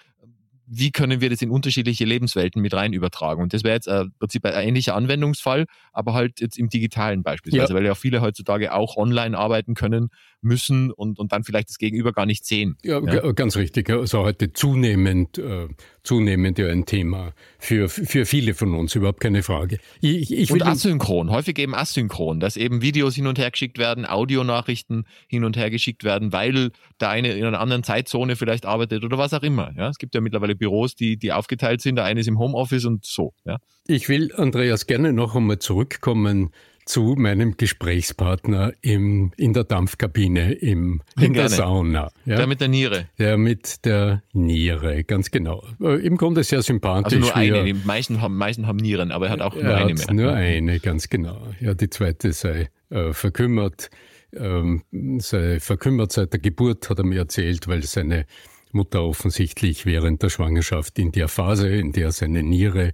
wie 0.72 0.92
können 0.92 1.20
wir 1.20 1.32
das 1.32 1.42
in 1.42 1.50
unterschiedliche 1.50 2.06
Lebenswelten 2.06 2.62
mit 2.62 2.76
rein 2.76 2.94
übertragen? 2.94 3.42
Und 3.42 3.54
das 3.54 3.64
wäre 3.64 3.74
jetzt 3.74 3.88
äh, 3.88 4.02
im 4.02 4.14
Prinzip 4.20 4.46
ein 4.46 4.68
ähnlicher 4.68 4.96
Anwendungsfall, 4.96 5.66
aber 5.94 6.14
halt 6.14 6.40
jetzt 6.40 6.60
im 6.60 6.70
digitalen 6.70 7.24
beispielsweise, 7.24 7.74
ja. 7.74 7.76
weil 7.76 7.86
ja 7.86 7.96
viele 7.96 8.22
heutzutage 8.22 8.72
auch 8.74 8.96
online 8.96 9.36
arbeiten 9.36 9.74
können 9.74 10.10
müssen 10.42 10.92
und, 10.92 11.20
und 11.20 11.32
dann 11.32 11.44
vielleicht 11.44 11.70
das 11.70 11.78
Gegenüber 11.78 12.14
gar 12.14 12.26
nicht 12.26 12.46
sehen. 12.46 12.78
Ja, 12.84 13.02
ja. 13.02 13.32
ganz 13.32 13.58
richtig. 13.58 13.90
Also 13.90 14.20
heute 14.20 14.54
zunehmend, 14.54 15.38
äh, 15.38 15.68
zunehmend 16.04 16.58
ja 16.58 16.68
ein 16.68 16.86
Thema 16.86 17.34
für, 17.58 17.90
für 17.90 18.26
viele 18.26 18.54
von 18.54 18.74
uns, 18.74 18.96
überhaupt 18.96 19.20
keine 19.20 19.44
Frage. 19.44 19.80
Ich, 20.02 20.34
ich 20.34 20.52
und 20.52 20.62
asynchron, 20.64 21.30
häufig 21.30 21.60
eben 21.60 21.76
asynchron, 21.76 22.40
dass 22.40 22.58
eben 22.58 22.82
Videos 22.82 23.16
hin 23.16 23.28
und 23.28 23.38
her 23.38 23.52
geschickt 23.52 23.78
werden, 23.78 24.06
Audionachrichten 24.06 25.06
hin 25.28 25.44
und 25.44 25.58
her 25.58 25.70
geschickt 25.70 26.04
werden, 26.04 26.32
weil 26.32 26.72
der 27.00 27.10
eine 27.10 27.34
in 27.34 27.46
einer 27.46 27.60
anderen 27.60 27.84
Zeitzone 27.84 28.36
vielleicht 28.36 28.66
arbeitet 28.66 29.04
oder 29.04 29.18
was 29.18 29.34
auch 29.34 29.44
immer. 29.44 29.72
Ja, 29.76 29.90
es 29.90 29.98
gibt 29.98 30.16
ja 30.16 30.22
mittlerweile 30.22 30.56
Büros, 30.56 30.96
die, 30.96 31.18
die 31.18 31.34
aufgeteilt 31.34 31.82
sind, 31.82 31.98
der 31.98 32.06
eine 32.06 32.22
ist 32.22 32.28
im 32.28 32.40
Homeoffice 32.40 32.86
und 32.86 33.06
so. 33.06 33.34
Ja. 33.46 33.58
Ich 33.88 34.08
will, 34.08 34.32
Andreas, 34.36 34.86
gerne 34.86 35.14
noch 35.14 35.36
einmal 35.36 35.60
zurückkommen 35.60 36.52
zu 36.90 37.14
meinem 37.16 37.56
Gesprächspartner 37.56 38.74
im, 38.82 39.32
in 39.38 39.54
der 39.54 39.64
Dampfkabine 39.64 40.54
im, 40.54 41.04
in 41.20 41.34
der 41.34 41.48
Sauna. 41.48 42.12
Ja? 42.26 42.38
Der 42.38 42.48
mit 42.48 42.62
der 42.62 42.68
Niere. 42.68 43.06
Der 43.20 43.38
mit 43.38 43.86
der 43.86 44.24
Niere, 44.34 45.04
ganz 45.04 45.30
genau. 45.30 45.64
Äh, 45.80 46.04
Im 46.04 46.18
Grunde 46.18 46.44
sehr 46.44 46.64
sympathisch. 46.64 47.14
Also 47.14 47.28
nur 47.28 47.36
eine, 47.36 47.64
die 47.64 47.76
meisten 47.76 48.22
haben, 48.22 48.36
meisten 48.38 48.66
haben 48.66 48.78
Nieren, 48.78 49.12
aber 49.12 49.28
er 49.28 49.34
hat 49.34 49.42
auch 49.42 49.54
nur 49.54 49.72
eine 49.72 49.94
mehr. 49.94 50.14
Nur 50.14 50.34
eine, 50.34 50.80
ganz 50.80 51.10
genau. 51.10 51.40
Ja, 51.60 51.76
die 51.76 51.92
zweite 51.92 52.34
sei 52.34 52.70
äh, 52.90 53.14
verkümmert. 53.14 53.92
Ähm, 54.36 54.82
sei 55.20 55.60
verkümmert 55.60 56.12
seit 56.12 56.34
der 56.34 56.40
Geburt, 56.40 56.90
hat 56.90 56.98
er 56.98 57.06
mir 57.06 57.20
erzählt, 57.20 57.68
weil 57.68 57.84
seine 57.84 58.26
Mutter 58.72 59.04
offensichtlich 59.04 59.86
während 59.86 60.24
der 60.24 60.30
Schwangerschaft 60.30 60.98
in 60.98 61.12
der 61.12 61.28
Phase, 61.28 61.70
in 61.70 61.92
der 61.92 62.12
seine 62.12 62.42
Niere, 62.42 62.94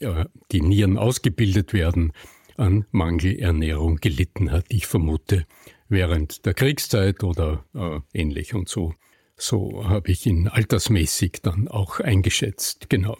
äh, 0.00 0.24
die 0.52 0.62
Nieren 0.62 0.96
ausgebildet 0.96 1.74
werden, 1.74 2.12
an 2.58 2.86
Mangelernährung 2.90 3.96
gelitten 3.96 4.50
hat. 4.50 4.66
Ich 4.68 4.86
vermute 4.86 5.46
während 5.88 6.46
der 6.46 6.54
Kriegszeit 6.54 7.22
oder 7.22 7.64
äh, 7.74 8.00
ähnlich 8.12 8.54
und 8.54 8.68
so. 8.68 8.94
So 9.36 9.84
habe 9.88 10.10
ich 10.10 10.26
ihn 10.26 10.48
altersmäßig 10.48 11.40
dann 11.42 11.68
auch 11.68 12.00
eingeschätzt. 12.00 12.88
Genau. 12.88 13.16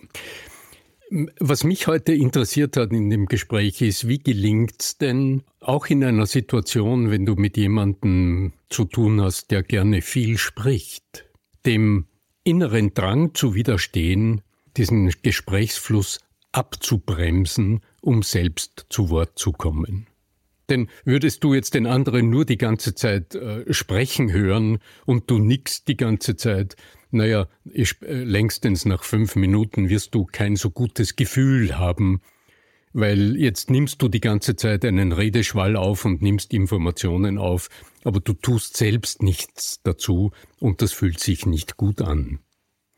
Was 1.38 1.62
mich 1.62 1.86
heute 1.86 2.14
interessiert 2.14 2.76
hat 2.76 2.90
in 2.90 3.10
dem 3.10 3.26
Gespräch 3.26 3.80
ist, 3.80 4.08
wie 4.08 4.18
gelingt 4.18 4.80
es 4.80 4.98
denn 4.98 5.42
auch 5.60 5.86
in 5.86 6.02
einer 6.02 6.26
Situation, 6.26 7.10
wenn 7.10 7.26
du 7.26 7.34
mit 7.36 7.56
jemandem 7.56 8.54
zu 8.70 8.86
tun 8.86 9.20
hast, 9.20 9.52
der 9.52 9.62
gerne 9.62 10.02
viel 10.02 10.36
spricht, 10.36 11.26
dem 11.64 12.06
inneren 12.42 12.94
Drang 12.94 13.34
zu 13.34 13.54
widerstehen, 13.54 14.40
diesen 14.76 15.12
Gesprächsfluss 15.22 16.20
abzubremsen, 16.56 17.80
um 18.00 18.22
selbst 18.22 18.86
zu 18.88 19.10
Wort 19.10 19.38
zu 19.38 19.52
kommen. 19.52 20.06
Denn 20.68 20.88
würdest 21.04 21.44
du 21.44 21.54
jetzt 21.54 21.74
den 21.74 21.86
anderen 21.86 22.30
nur 22.30 22.44
die 22.44 22.56
ganze 22.56 22.94
Zeit 22.94 23.34
äh, 23.34 23.72
sprechen 23.72 24.32
hören 24.32 24.78
und 25.04 25.30
du 25.30 25.38
nickst 25.38 25.86
die 25.86 25.96
ganze 25.96 26.34
Zeit, 26.36 26.76
naja, 27.10 27.46
ich, 27.64 28.02
äh, 28.02 28.24
längstens 28.24 28.84
nach 28.84 29.04
fünf 29.04 29.36
Minuten 29.36 29.88
wirst 29.90 30.14
du 30.14 30.24
kein 30.24 30.56
so 30.56 30.70
gutes 30.70 31.14
Gefühl 31.14 31.78
haben, 31.78 32.20
weil 32.92 33.36
jetzt 33.36 33.70
nimmst 33.70 34.00
du 34.00 34.08
die 34.08 34.20
ganze 34.20 34.56
Zeit 34.56 34.84
einen 34.84 35.12
Redeschwall 35.12 35.76
auf 35.76 36.04
und 36.04 36.22
nimmst 36.22 36.54
Informationen 36.54 37.38
auf, 37.38 37.68
aber 38.02 38.20
du 38.20 38.32
tust 38.32 38.76
selbst 38.76 39.22
nichts 39.22 39.80
dazu 39.84 40.32
und 40.58 40.80
das 40.80 40.92
fühlt 40.92 41.20
sich 41.20 41.44
nicht 41.44 41.76
gut 41.76 42.00
an. 42.00 42.40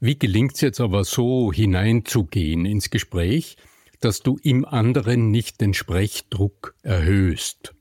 Wie 0.01 0.19
gelingt 0.19 0.55
es 0.55 0.61
jetzt 0.61 0.81
aber 0.81 1.05
so 1.05 1.53
hineinzugehen 1.53 2.65
ins 2.65 2.91
Gespräch, 2.91 3.57
dass 4.01 4.21
du 4.21 4.39
im 4.43 4.65
anderen 4.65 5.31
nicht 5.31 5.61
den 5.61 5.75
Sprechdruck 5.75 6.75
erhöhst? 6.83 7.75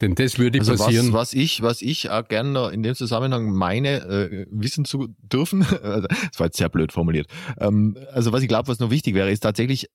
Denn 0.00 0.14
das 0.14 0.38
würde 0.38 0.58
also 0.58 0.76
passieren. 0.76 1.12
Was, 1.12 1.28
was 1.30 1.32
ich, 1.32 1.62
was 1.62 1.80
ich 1.80 2.10
auch 2.10 2.28
gerne 2.28 2.70
in 2.70 2.82
dem 2.82 2.94
Zusammenhang 2.94 3.50
meine, 3.50 4.02
äh, 4.02 4.46
wissen 4.50 4.84
zu 4.84 5.14
dürfen, 5.22 5.62
also, 5.82 6.08
das 6.08 6.38
war 6.38 6.46
jetzt 6.46 6.58
sehr 6.58 6.68
blöd 6.68 6.92
formuliert. 6.92 7.28
Ähm, 7.58 7.96
also 8.12 8.32
was 8.32 8.42
ich 8.42 8.48
glaube, 8.48 8.68
was 8.68 8.80
noch 8.80 8.90
wichtig 8.90 9.14
wäre, 9.14 9.30
ist 9.30 9.40
tatsächlich 9.40 9.88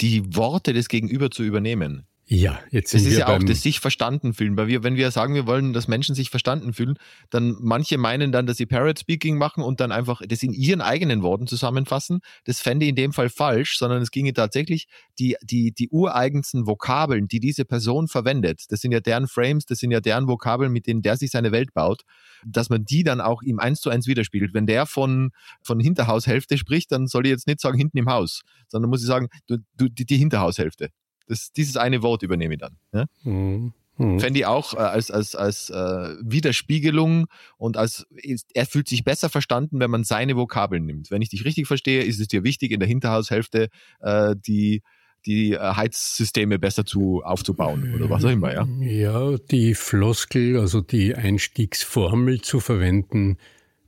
die 0.00 0.36
Worte 0.36 0.72
des 0.72 0.88
Gegenüber 0.88 1.30
zu 1.30 1.42
übernehmen. 1.42 2.06
Ja, 2.28 2.58
jetzt 2.72 2.90
sind 2.90 3.04
das 3.04 3.12
ist 3.12 3.18
ja 3.20 3.28
auch 3.28 3.38
das 3.38 3.62
sich 3.62 3.78
verstanden 3.78 4.34
fühlen, 4.34 4.56
weil 4.56 4.66
wir, 4.66 4.82
wenn 4.82 4.96
wir 4.96 5.12
sagen, 5.12 5.34
wir 5.34 5.46
wollen, 5.46 5.72
dass 5.72 5.86
Menschen 5.86 6.16
sich 6.16 6.28
verstanden 6.28 6.72
fühlen, 6.72 6.98
dann 7.30 7.54
manche 7.60 7.98
meinen 7.98 8.32
dann, 8.32 8.46
dass 8.46 8.56
sie 8.56 8.66
Parrot 8.66 8.98
Speaking 8.98 9.38
machen 9.38 9.62
und 9.62 9.78
dann 9.78 9.92
einfach 9.92 10.20
das 10.26 10.42
in 10.42 10.52
ihren 10.52 10.80
eigenen 10.80 11.22
Worten 11.22 11.46
zusammenfassen. 11.46 12.18
Das 12.42 12.60
fände 12.60 12.84
ich 12.84 12.90
in 12.90 12.96
dem 12.96 13.12
Fall 13.12 13.28
falsch, 13.28 13.78
sondern 13.78 14.02
es 14.02 14.10
ginge 14.10 14.32
tatsächlich 14.32 14.88
die, 15.20 15.36
die, 15.40 15.70
die 15.70 15.88
ureigensten 15.88 16.66
Vokabeln, 16.66 17.28
die 17.28 17.38
diese 17.38 17.64
Person 17.64 18.08
verwendet. 18.08 18.64
Das 18.70 18.80
sind 18.80 18.90
ja 18.90 18.98
deren 18.98 19.28
Frames, 19.28 19.64
das 19.64 19.78
sind 19.78 19.92
ja 19.92 20.00
deren 20.00 20.26
Vokabeln, 20.26 20.72
mit 20.72 20.88
denen 20.88 21.02
der 21.02 21.16
sich 21.16 21.30
seine 21.30 21.52
Welt 21.52 21.74
baut, 21.74 22.02
dass 22.44 22.70
man 22.70 22.84
die 22.84 23.04
dann 23.04 23.20
auch 23.20 23.42
ihm 23.42 23.60
eins 23.60 23.80
zu 23.80 23.88
eins 23.88 24.08
widerspiegelt. 24.08 24.52
Wenn 24.52 24.66
der 24.66 24.86
von, 24.86 25.30
von 25.62 25.78
Hinterhaushälfte 25.78 26.58
spricht, 26.58 26.90
dann 26.90 27.06
soll 27.06 27.26
ich 27.26 27.30
jetzt 27.30 27.46
nicht 27.46 27.60
sagen 27.60 27.78
hinten 27.78 27.98
im 27.98 28.08
Haus, 28.08 28.42
sondern 28.66 28.90
muss 28.90 29.02
ich 29.02 29.06
sagen, 29.06 29.28
du, 29.46 29.58
du, 29.76 29.88
die, 29.88 30.06
die 30.06 30.16
Hinterhaushälfte. 30.16 30.90
Das, 31.26 31.52
dieses 31.52 31.76
eine 31.76 32.02
Wort 32.02 32.22
übernehme 32.22 32.54
ich 32.54 32.60
dann. 32.60 32.76
Ja? 32.92 33.06
Mhm. 33.24 33.72
Mhm. 33.98 34.20
Fände 34.20 34.40
ich 34.40 34.46
auch 34.46 34.74
äh, 34.74 34.78
als, 34.78 35.10
als, 35.10 35.34
als 35.34 35.70
äh, 35.70 36.14
Widerspiegelung 36.20 37.26
und 37.56 37.76
als 37.76 38.06
er 38.52 38.66
fühlt 38.66 38.88
sich 38.88 39.04
besser 39.04 39.30
verstanden, 39.30 39.80
wenn 39.80 39.90
man 39.90 40.04
seine 40.04 40.36
Vokabeln 40.36 40.84
nimmt. 40.84 41.10
Wenn 41.10 41.22
ich 41.22 41.30
dich 41.30 41.44
richtig 41.44 41.66
verstehe, 41.66 42.02
ist 42.02 42.20
es 42.20 42.28
dir 42.28 42.44
wichtig, 42.44 42.72
in 42.72 42.80
der 42.80 42.88
Hinterhaushälfte 42.88 43.68
äh, 44.00 44.34
die 44.36 44.82
die 45.24 45.54
äh, 45.54 45.58
Heizsysteme 45.58 46.58
besser 46.58 46.86
zu 46.86 47.22
aufzubauen 47.24 47.94
oder 47.94 48.08
was 48.08 48.24
auch 48.24 48.30
immer, 48.30 48.52
ja. 48.54 48.68
Ja, 48.80 49.36
die 49.50 49.74
Floskel, 49.74 50.58
also 50.58 50.80
die 50.80 51.16
Einstiegsformel 51.16 52.42
zu 52.42 52.60
verwenden, 52.60 53.38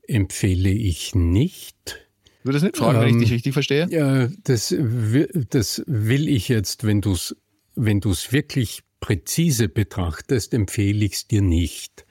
empfehle 0.08 0.70
ich 0.70 1.14
nicht. 1.14 2.07
Du 2.44 2.52
das 2.52 2.62
nicht 2.62 2.76
fragen, 2.76 2.98
ähm, 2.98 3.04
wenn 3.04 3.08
ich 3.16 3.20
dich 3.20 3.30
ähm, 3.30 3.34
richtig 3.34 3.52
verstehe? 3.52 3.86
Ja, 3.90 4.28
das, 4.44 4.74
das 5.50 5.82
will 5.86 6.28
ich 6.28 6.48
jetzt, 6.48 6.84
wenn 6.84 7.00
du 7.00 7.12
es 7.12 7.36
wenn 7.78 8.00
du's 8.00 8.32
wirklich 8.32 8.82
präzise 9.00 9.68
betrachtest, 9.68 10.52
empfehle 10.52 11.04
ich 11.04 11.12
es 11.12 11.28
dir 11.28 11.42
nicht. 11.42 12.04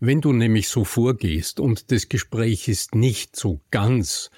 Wenn 0.00 0.20
du 0.20 0.32
nämlich 0.32 0.68
so 0.68 0.84
vorgehst 0.84 1.60
und 1.60 1.92
das 1.92 2.08
Gespräch 2.08 2.68
ist 2.68 2.94
nicht 2.94 3.36
so 3.36 3.60
ganz 3.70 4.30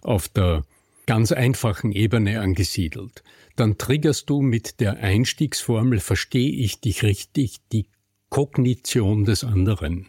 auf 0.00 0.28
der 0.28 0.64
ganz 1.06 1.32
einfachen 1.32 1.92
Ebene 1.92 2.40
angesiedelt, 2.40 3.22
dann 3.56 3.76
triggerst 3.76 4.30
du 4.30 4.40
mit 4.40 4.80
der 4.80 4.96
Einstiegsformel 4.98 6.00
verstehe 6.00 6.50
ich 6.50 6.80
dich 6.80 7.02
richtig 7.02 7.58
die 7.72 7.88
Kognition 8.30 9.24
des 9.24 9.44
anderen. 9.44 10.06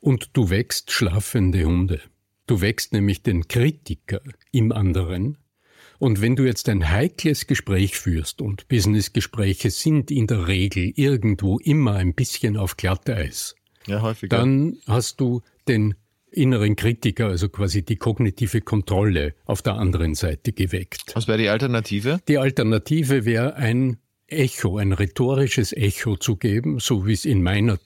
Und 0.00 0.30
du 0.32 0.50
wächst 0.50 0.90
schlafende 0.90 1.64
Hunde. 1.64 2.00
Du 2.46 2.60
wächst 2.60 2.92
nämlich 2.92 3.22
den 3.22 3.48
Kritiker 3.48 4.20
im 4.52 4.72
anderen. 4.72 5.38
Und 5.98 6.20
wenn 6.20 6.36
du 6.36 6.44
jetzt 6.44 6.68
ein 6.68 6.90
heikles 6.90 7.46
Gespräch 7.46 7.96
führst, 7.96 8.42
und 8.42 8.68
Businessgespräche 8.68 9.70
sind 9.70 10.10
in 10.10 10.26
der 10.26 10.46
Regel 10.48 10.92
irgendwo 10.96 11.58
immer 11.58 11.94
ein 11.94 12.14
bisschen 12.14 12.56
auf 12.56 12.76
Glatteis, 12.76 13.54
ja, 13.86 14.02
häufiger. 14.02 14.36
dann 14.36 14.78
hast 14.86 15.20
du 15.20 15.40
den 15.68 15.94
inneren 16.30 16.76
Kritiker, 16.76 17.28
also 17.28 17.48
quasi 17.48 17.82
die 17.84 17.96
kognitive 17.96 18.60
Kontrolle 18.60 19.34
auf 19.46 19.62
der 19.62 19.74
anderen 19.74 20.14
Seite 20.14 20.52
geweckt. 20.52 21.12
Was 21.14 21.28
wäre 21.28 21.38
die 21.38 21.48
Alternative? 21.48 22.20
Die 22.28 22.38
Alternative 22.38 23.24
wäre 23.24 23.54
ein 23.54 23.98
Echo, 24.26 24.78
ein 24.78 24.92
rhetorisches 24.92 25.72
Echo 25.72 26.16
zu 26.16 26.36
geben, 26.36 26.80
so 26.80 27.06
wie 27.06 27.12
es 27.12 27.24
in 27.24 27.42
meiner 27.42 27.78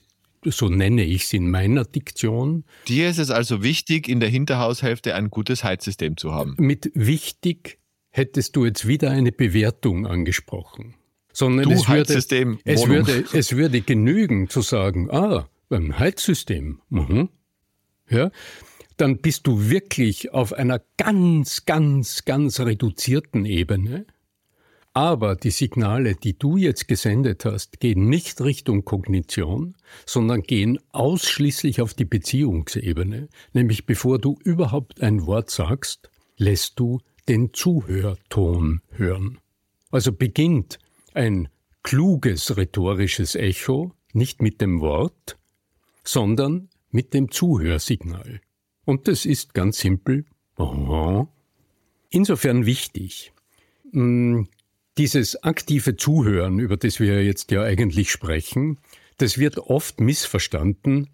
so 0.45 0.69
nenne 0.69 1.03
ich 1.03 1.23
es 1.23 1.33
in 1.33 1.49
meiner 1.49 1.85
Diktion. 1.85 2.63
Dir 2.87 3.09
ist 3.09 3.19
es 3.19 3.29
also 3.29 3.63
wichtig, 3.63 4.07
in 4.07 4.19
der 4.19 4.29
Hinterhaushälfte 4.29 5.15
ein 5.15 5.29
gutes 5.29 5.63
Heizsystem 5.63 6.17
zu 6.17 6.31
haben. 6.33 6.55
Mit 6.57 6.91
wichtig 6.93 7.79
hättest 8.09 8.55
du 8.55 8.65
jetzt 8.65 8.87
wieder 8.87 9.11
eine 9.11 9.31
Bewertung 9.31 10.07
angesprochen. 10.07 10.95
Sondern 11.31 11.69
du 11.69 11.75
es, 11.75 11.87
würde, 11.87 12.13
es, 12.13 12.87
würde, 12.87 13.25
es 13.33 13.55
würde 13.55 13.81
genügen 13.81 14.49
zu 14.49 14.61
sagen, 14.61 15.09
ah, 15.11 15.47
ein 15.69 15.99
Heizsystem. 15.99 16.81
Mhm. 16.89 17.29
Ja, 18.09 18.31
dann 18.97 19.17
bist 19.19 19.47
du 19.47 19.69
wirklich 19.69 20.33
auf 20.33 20.53
einer 20.53 20.81
ganz, 20.97 21.65
ganz, 21.65 22.25
ganz 22.25 22.59
reduzierten 22.59 23.45
Ebene. 23.45 24.05
Aber 24.93 25.35
die 25.35 25.51
Signale, 25.51 26.15
die 26.15 26.37
du 26.37 26.57
jetzt 26.57 26.87
gesendet 26.87 27.45
hast, 27.45 27.79
gehen 27.79 28.09
nicht 28.09 28.41
Richtung 28.41 28.85
Kognition, 28.85 29.75
sondern 30.05 30.41
gehen 30.41 30.79
ausschließlich 30.91 31.81
auf 31.81 31.93
die 31.93 32.05
Beziehungsebene. 32.05 33.29
Nämlich 33.53 33.85
bevor 33.85 34.19
du 34.19 34.37
überhaupt 34.43 35.01
ein 35.01 35.25
Wort 35.27 35.51
sagst, 35.51 36.09
lässt 36.37 36.79
du 36.79 36.99
den 37.27 37.53
Zuhörton 37.53 38.81
hören. 38.89 39.37
Also 39.91 40.11
beginnt 40.11 40.79
ein 41.13 41.49
kluges 41.83 42.57
rhetorisches 42.57 43.35
Echo 43.35 43.93
nicht 44.13 44.41
mit 44.41 44.59
dem 44.59 44.81
Wort, 44.81 45.37
sondern 46.03 46.69
mit 46.89 47.13
dem 47.13 47.29
Zuhörsignal. 47.31 48.41
Und 48.85 49.07
das 49.07 49.25
ist 49.25 49.53
ganz 49.53 49.77
simpel. 49.79 50.25
Insofern 52.09 52.65
wichtig. 52.65 53.31
Dieses 54.99 55.41
aktive 55.43 55.95
Zuhören, 55.95 56.59
über 56.59 56.75
das 56.75 56.99
wir 56.99 57.23
jetzt 57.23 57.51
ja 57.51 57.61
eigentlich 57.63 58.11
sprechen, 58.11 58.81
das 59.15 59.37
wird 59.37 59.57
oft 59.57 60.01
missverstanden. 60.01 61.07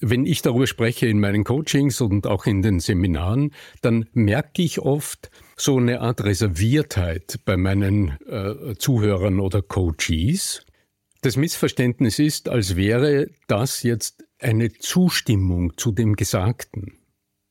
Wenn 0.00 0.24
ich 0.24 0.40
darüber 0.40 0.66
spreche 0.66 1.08
in 1.08 1.20
meinen 1.20 1.44
Coachings 1.44 2.00
und 2.00 2.26
auch 2.26 2.46
in 2.46 2.62
den 2.62 2.80
Seminaren, 2.80 3.52
dann 3.82 4.08
merke 4.14 4.62
ich 4.62 4.78
oft 4.78 5.30
so 5.56 5.76
eine 5.76 6.00
Art 6.00 6.24
Reserviertheit 6.24 7.40
bei 7.44 7.58
meinen 7.58 8.18
äh, 8.26 8.76
Zuhörern 8.78 9.40
oder 9.40 9.60
Coaches. 9.60 10.64
Das 11.20 11.36
Missverständnis 11.36 12.18
ist, 12.18 12.48
als 12.48 12.76
wäre 12.76 13.28
das 13.46 13.82
jetzt 13.82 14.24
eine 14.38 14.72
Zustimmung 14.72 15.76
zu 15.76 15.92
dem 15.92 16.16
Gesagten, 16.16 16.94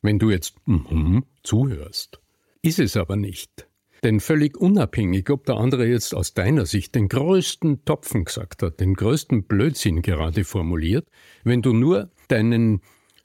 wenn 0.01 0.17
du 0.17 0.31
jetzt 0.31 0.55
mm 0.65 1.19
zuhörst. 1.43 2.19
Ist 2.63 2.79
es 2.79 2.97
aber 2.97 3.15
nicht. 3.15 3.67
Denn 4.03 4.19
völlig 4.19 4.57
unabhängig, 4.57 5.29
ob 5.29 5.45
der 5.45 5.57
andere 5.57 5.85
jetzt 5.85 6.15
aus 6.15 6.33
deiner 6.33 6.65
Sicht 6.65 6.95
den 6.95 7.07
größten 7.07 7.85
Topfen 7.85 8.25
gesagt 8.25 8.63
hat, 8.63 8.79
den 8.79 8.95
größten 8.95 9.43
Blödsinn 9.43 10.01
gerade 10.01 10.43
formuliert, 10.43 11.07
wenn 11.43 11.61
du 11.61 11.73
nur 11.73 12.09
deinen 12.27 12.81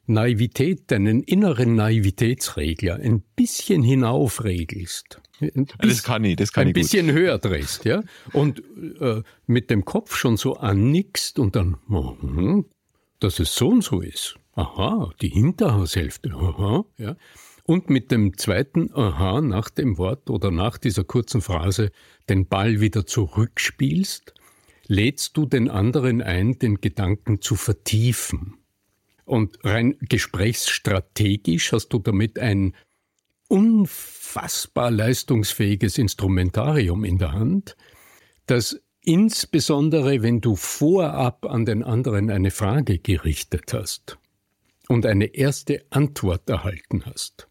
Naivität, 0.06 0.90
deinen 0.90 1.22
inneren 1.22 1.74
Naivitätsregler 1.74 2.96
ein 2.96 3.22
bisschen 3.34 3.82
hinaufregelst. 3.82 5.20
Bisschen, 5.40 5.66
das 5.78 6.02
kann 6.02 6.24
ich, 6.24 6.36
das 6.36 6.52
kann 6.52 6.62
ein 6.62 6.68
ich. 6.68 6.76
Ein 6.76 6.82
bisschen 6.82 7.06
gut. 7.06 7.16
höher 7.16 7.38
drehst, 7.38 7.84
ja. 7.84 8.02
Und 8.32 8.62
äh, 9.00 9.22
mit 9.46 9.70
dem 9.70 9.84
Kopf 9.84 10.14
schon 10.16 10.36
so 10.36 10.56
annickst 10.56 11.38
und 11.38 11.56
dann, 11.56 11.76
uh, 11.90 12.64
dass 13.18 13.38
es 13.40 13.54
so 13.54 13.68
und 13.68 13.82
so 13.82 14.00
ist. 14.00 14.36
Aha, 14.52 15.12
die 15.20 15.28
Hinterhaushälfte, 15.28 16.30
aha, 16.32 16.84
ja. 16.98 17.16
Und 17.66 17.90
mit 17.90 18.12
dem 18.12 18.38
zweiten 18.38 18.94
Aha 18.94 19.40
nach 19.40 19.70
dem 19.70 19.98
Wort 19.98 20.30
oder 20.30 20.52
nach 20.52 20.78
dieser 20.78 21.02
kurzen 21.02 21.40
Phrase 21.40 21.90
den 22.28 22.46
Ball 22.46 22.80
wieder 22.80 23.06
zurückspielst, 23.06 24.34
lädst 24.86 25.36
du 25.36 25.46
den 25.46 25.68
anderen 25.68 26.22
ein, 26.22 26.60
den 26.60 26.80
Gedanken 26.80 27.42
zu 27.42 27.56
vertiefen. 27.56 28.58
Und 29.24 29.58
rein 29.64 29.96
gesprächsstrategisch 30.00 31.72
hast 31.72 31.88
du 31.88 31.98
damit 31.98 32.38
ein 32.38 32.72
unfassbar 33.48 34.92
leistungsfähiges 34.92 35.98
Instrumentarium 35.98 37.02
in 37.02 37.18
der 37.18 37.32
Hand, 37.32 37.76
das 38.46 38.80
insbesondere, 39.00 40.22
wenn 40.22 40.40
du 40.40 40.54
vorab 40.54 41.44
an 41.44 41.64
den 41.64 41.82
anderen 41.82 42.30
eine 42.30 42.52
Frage 42.52 43.00
gerichtet 43.00 43.72
hast 43.72 44.18
und 44.86 45.04
eine 45.04 45.34
erste 45.34 45.84
Antwort 45.90 46.48
erhalten 46.48 47.04
hast, 47.06 47.48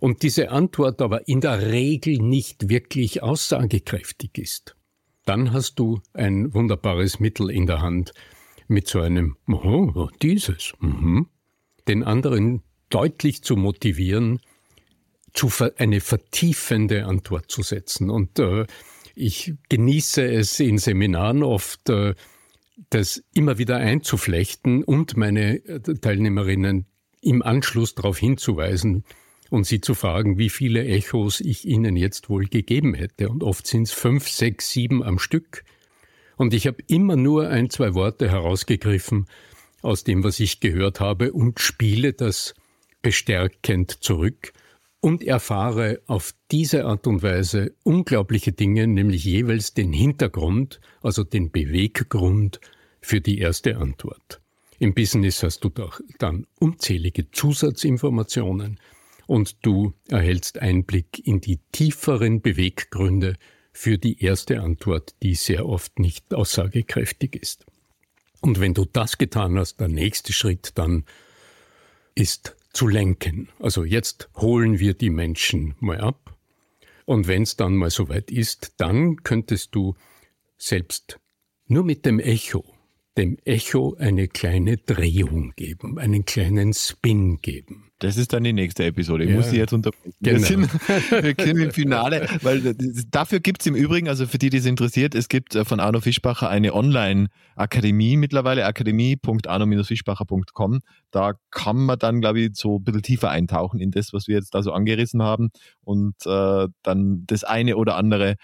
und 0.00 0.22
diese 0.22 0.50
Antwort 0.50 1.00
aber 1.02 1.28
in 1.28 1.40
der 1.40 1.70
Regel 1.70 2.18
nicht 2.18 2.68
wirklich 2.68 3.22
aussagekräftig 3.22 4.38
ist, 4.38 4.76
dann 5.24 5.52
hast 5.52 5.78
du 5.78 6.00
ein 6.12 6.54
wunderbares 6.54 7.20
Mittel 7.20 7.50
in 7.50 7.66
der 7.66 7.82
Hand, 7.82 8.12
mit 8.68 8.88
so 8.88 9.00
einem 9.00 9.36
oh, 9.48 10.08
dieses, 10.22 10.72
mhm, 10.80 11.28
den 11.88 12.02
anderen 12.02 12.62
deutlich 12.90 13.42
zu 13.42 13.56
motivieren, 13.56 14.40
zu 15.32 15.48
ver 15.48 15.74
eine 15.78 16.00
vertiefende 16.00 17.04
Antwort 17.06 17.50
zu 17.50 17.62
setzen. 17.62 18.10
Und 18.10 18.38
äh, 18.38 18.66
ich 19.14 19.54
genieße 19.68 20.24
es 20.24 20.58
in 20.60 20.78
Seminaren 20.78 21.42
oft, 21.42 21.88
äh, 21.90 22.14
das 22.90 23.22
immer 23.34 23.58
wieder 23.58 23.76
einzuflechten 23.76 24.84
und 24.84 25.16
meine 25.16 25.64
äh, 25.64 25.80
Teilnehmerinnen 25.80 26.86
im 27.20 27.42
Anschluss 27.42 27.94
darauf 27.94 28.18
hinzuweisen 28.18 29.04
und 29.50 29.64
sie 29.64 29.80
zu 29.80 29.94
fragen, 29.94 30.38
wie 30.38 30.50
viele 30.50 30.84
Echos 30.84 31.40
ich 31.40 31.66
ihnen 31.66 31.96
jetzt 31.96 32.28
wohl 32.28 32.46
gegeben 32.46 32.94
hätte. 32.94 33.28
Und 33.28 33.42
oft 33.42 33.66
sind 33.66 33.84
es 33.84 33.92
fünf, 33.92 34.28
sechs, 34.28 34.70
sieben 34.70 35.02
am 35.02 35.18
Stück. 35.18 35.64
Und 36.36 36.54
ich 36.54 36.66
habe 36.66 36.78
immer 36.86 37.16
nur 37.16 37.48
ein, 37.48 37.70
zwei 37.70 37.94
Worte 37.94 38.30
herausgegriffen 38.30 39.26
aus 39.82 40.04
dem, 40.04 40.24
was 40.24 40.40
ich 40.40 40.60
gehört 40.60 41.00
habe 41.00 41.32
und 41.32 41.60
spiele 41.60 42.12
das 42.12 42.54
bestärkend 43.02 44.02
zurück 44.02 44.52
und 45.00 45.22
erfahre 45.22 46.00
auf 46.06 46.34
diese 46.50 46.84
Art 46.84 47.06
und 47.06 47.22
Weise 47.22 47.72
unglaubliche 47.84 48.52
Dinge, 48.52 48.86
nämlich 48.86 49.24
jeweils 49.24 49.74
den 49.74 49.92
Hintergrund, 49.92 50.80
also 51.02 51.22
den 51.22 51.50
Beweggrund 51.52 52.60
für 53.00 53.20
die 53.20 53.38
erste 53.38 53.76
Antwort. 53.76 54.40
Im 54.78 54.94
Business 54.94 55.42
hast 55.42 55.60
du 55.60 55.68
doch 55.68 56.00
dann 56.18 56.46
unzählige 56.58 57.30
Zusatzinformationen 57.30 58.78
und 59.26 59.64
du 59.64 59.92
erhältst 60.08 60.58
Einblick 60.58 61.26
in 61.26 61.40
die 61.40 61.58
tieferen 61.72 62.40
Beweggründe 62.40 63.36
für 63.72 63.98
die 63.98 64.22
erste 64.22 64.60
Antwort, 64.60 65.14
die 65.22 65.34
sehr 65.34 65.66
oft 65.66 65.98
nicht 65.98 66.32
aussagekräftig 66.32 67.36
ist. 67.36 67.66
Und 68.40 68.60
wenn 68.60 68.74
du 68.74 68.84
das 68.84 69.18
getan 69.18 69.58
hast, 69.58 69.80
der 69.80 69.88
nächste 69.88 70.32
Schritt 70.32 70.72
dann 70.76 71.04
ist 72.14 72.56
zu 72.72 72.88
lenken. 72.88 73.48
Also 73.58 73.84
jetzt 73.84 74.28
holen 74.36 74.78
wir 74.78 74.94
die 74.94 75.10
Menschen 75.10 75.74
mal 75.80 76.00
ab. 76.00 76.36
Und 77.04 77.26
wenn 77.26 77.42
es 77.42 77.56
dann 77.56 77.74
mal 77.74 77.90
soweit 77.90 78.30
ist, 78.30 78.74
dann 78.78 79.22
könntest 79.22 79.74
du 79.74 79.94
selbst 80.58 81.18
nur 81.66 81.84
mit 81.84 82.04
dem 82.04 82.20
Echo, 82.20 82.64
dem 83.16 83.38
Echo 83.44 83.96
eine 83.98 84.28
kleine 84.28 84.76
Drehung 84.76 85.54
geben, 85.56 85.98
einen 85.98 86.26
kleinen 86.26 86.74
Spin 86.74 87.38
geben. 87.40 87.90
Das 87.98 88.18
ist 88.18 88.34
dann 88.34 88.44
die 88.44 88.52
nächste 88.52 88.84
Episode. 88.84 89.24
Ich 89.24 89.30
ja. 89.30 89.36
muss 89.36 89.48
sie 89.48 89.56
jetzt 89.56 89.72
unterbrechen. 89.72 90.12
Genau. 90.20 90.38
Wir, 90.38 90.46
sind, 90.46 90.70
wir 91.10 91.34
sind 91.38 91.58
im 91.58 91.70
Finale, 91.70 92.28
weil 92.42 92.74
dafür 93.10 93.40
gibt 93.40 93.62
es 93.62 93.66
im 93.66 93.74
Übrigen, 93.74 94.06
also 94.08 94.26
für 94.26 94.36
die, 94.36 94.50
die 94.50 94.58
es 94.58 94.66
interessiert, 94.66 95.14
es 95.14 95.28
gibt 95.28 95.54
äh, 95.54 95.64
von 95.64 95.80
Arno 95.80 96.00
Fischbacher 96.00 96.50
eine 96.50 96.74
Online-Akademie 96.74 98.18
mittlerweile, 98.18 98.66
akademie.arno-fischbacher.com. 98.66 100.80
Da 101.10 101.32
kann 101.50 101.78
man 101.78 101.98
dann, 101.98 102.20
glaube 102.20 102.40
ich, 102.40 102.50
so 102.54 102.78
ein 102.78 102.84
bisschen 102.84 103.00
tiefer 103.02 103.30
eintauchen 103.30 103.80
in 103.80 103.92
das, 103.92 104.12
was 104.12 104.28
wir 104.28 104.36
jetzt 104.36 104.54
da 104.54 104.62
so 104.62 104.72
angerissen 104.72 105.22
haben 105.22 105.48
und 105.82 106.16
äh, 106.26 106.68
dann 106.82 107.24
das 107.26 107.44
eine 107.44 107.78
oder 107.78 107.96
andere, 107.96 108.34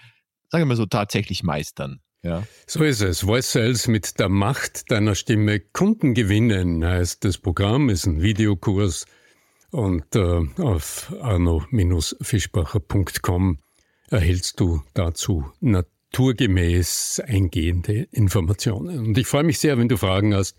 sagen 0.49 0.63
wir 0.63 0.65
mal 0.65 0.75
so, 0.75 0.87
tatsächlich 0.87 1.43
meistern. 1.43 1.99
Ja. 2.23 2.43
So 2.65 2.83
ist 2.83 3.01
es. 3.01 3.21
Voice 3.21 3.51
Sales 3.51 3.87
mit 3.87 4.19
der 4.19 4.29
Macht 4.29 4.89
deiner 4.91 5.13
Stimme 5.13 5.59
Kunden 5.59 6.13
gewinnen 6.13 6.85
heißt 6.85 7.25
das 7.25 7.37
Programm, 7.37 7.89
ist 7.89 8.05
ein 8.05 8.21
Videokurs 8.21 9.05
und 9.71 10.15
äh, 10.15 10.39
auf 10.61 11.13
arno-fischbacher.com 11.21 13.57
erhältst 14.09 14.57
du 14.59 14.81
dazu 14.93 15.51
naturgemäß 15.59 17.21
eingehende 17.25 18.07
Informationen. 18.11 19.07
Und 19.07 19.17
ich 19.17 19.27
freue 19.27 19.43
mich 19.43 19.59
sehr, 19.59 19.77
wenn 19.77 19.89
du 19.89 19.97
Fragen 19.97 20.33
hast, 20.33 20.55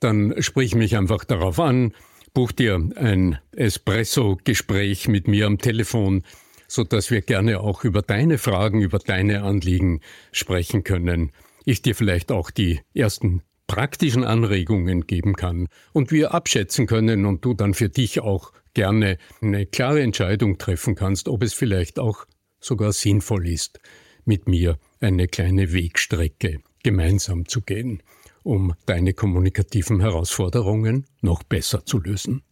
dann 0.00 0.34
sprich 0.42 0.74
mich 0.74 0.96
einfach 0.96 1.24
darauf 1.24 1.58
an, 1.60 1.94
buch 2.34 2.52
dir 2.52 2.74
ein 2.96 3.38
Espresso-Gespräch 3.52 5.08
mit 5.08 5.28
mir 5.28 5.46
am 5.46 5.56
Telefon, 5.56 6.24
so 6.68 6.84
dass 6.84 7.10
wir 7.10 7.22
gerne 7.22 7.60
auch 7.60 7.84
über 7.84 8.02
deine 8.02 8.38
Fragen, 8.38 8.80
über 8.80 8.98
deine 8.98 9.42
Anliegen 9.42 10.00
sprechen 10.32 10.84
können. 10.84 11.32
Ich 11.64 11.82
dir 11.82 11.94
vielleicht 11.94 12.32
auch 12.32 12.50
die 12.50 12.80
ersten 12.94 13.42
praktischen 13.66 14.24
Anregungen 14.24 15.06
geben 15.06 15.34
kann 15.34 15.68
und 15.92 16.12
wir 16.12 16.34
abschätzen 16.34 16.86
können 16.86 17.26
und 17.26 17.44
du 17.44 17.54
dann 17.54 17.74
für 17.74 17.88
dich 17.88 18.20
auch 18.20 18.52
gerne 18.74 19.18
eine 19.40 19.66
klare 19.66 20.02
Entscheidung 20.02 20.58
treffen 20.58 20.94
kannst, 20.94 21.28
ob 21.28 21.42
es 21.42 21.54
vielleicht 21.54 21.98
auch 21.98 22.26
sogar 22.60 22.92
sinnvoll 22.92 23.48
ist, 23.48 23.80
mit 24.24 24.48
mir 24.48 24.78
eine 25.00 25.28
kleine 25.28 25.72
Wegstrecke 25.72 26.60
gemeinsam 26.82 27.46
zu 27.48 27.62
gehen, 27.62 28.02
um 28.42 28.74
deine 28.86 29.12
kommunikativen 29.12 30.00
Herausforderungen 30.00 31.06
noch 31.20 31.42
besser 31.42 31.84
zu 31.84 32.00
lösen. 32.00 32.42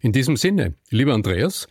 In 0.00 0.12
diesem 0.12 0.36
Sinne, 0.36 0.74
lieber 0.90 1.14
Andreas, 1.14 1.68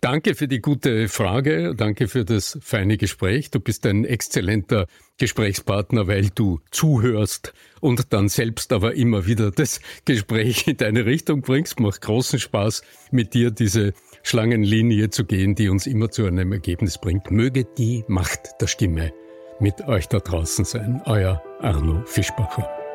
Danke 0.00 0.34
für 0.34 0.46
die 0.46 0.60
gute 0.60 1.08
Frage, 1.08 1.74
danke 1.74 2.06
für 2.06 2.24
das 2.24 2.58
feine 2.60 2.96
Gespräch. 2.96 3.50
Du 3.50 3.60
bist 3.60 3.86
ein 3.86 4.04
exzellenter 4.04 4.86
Gesprächspartner, 5.18 6.06
weil 6.06 6.28
du 6.34 6.60
zuhörst 6.70 7.54
und 7.80 8.12
dann 8.12 8.28
selbst 8.28 8.72
aber 8.72 8.94
immer 8.94 9.26
wieder 9.26 9.50
das 9.50 9.80
Gespräch 10.04 10.66
in 10.68 10.76
deine 10.76 11.06
Richtung 11.06 11.40
bringst. 11.40 11.80
Macht 11.80 12.02
großen 12.02 12.38
Spaß, 12.38 12.82
mit 13.10 13.32
dir 13.32 13.50
diese 13.50 13.94
Schlangenlinie 14.22 15.10
zu 15.10 15.24
gehen, 15.24 15.54
die 15.54 15.68
uns 15.68 15.86
immer 15.86 16.10
zu 16.10 16.26
einem 16.26 16.52
Ergebnis 16.52 16.98
bringt. 16.98 17.30
Möge 17.30 17.64
die 17.64 18.04
Macht 18.06 18.60
der 18.60 18.66
Stimme 18.66 19.12
mit 19.60 19.88
euch 19.88 20.08
da 20.08 20.18
draußen 20.18 20.66
sein. 20.66 21.00
Euer 21.06 21.42
Arno 21.60 22.02
Fischbacher. 22.04 22.85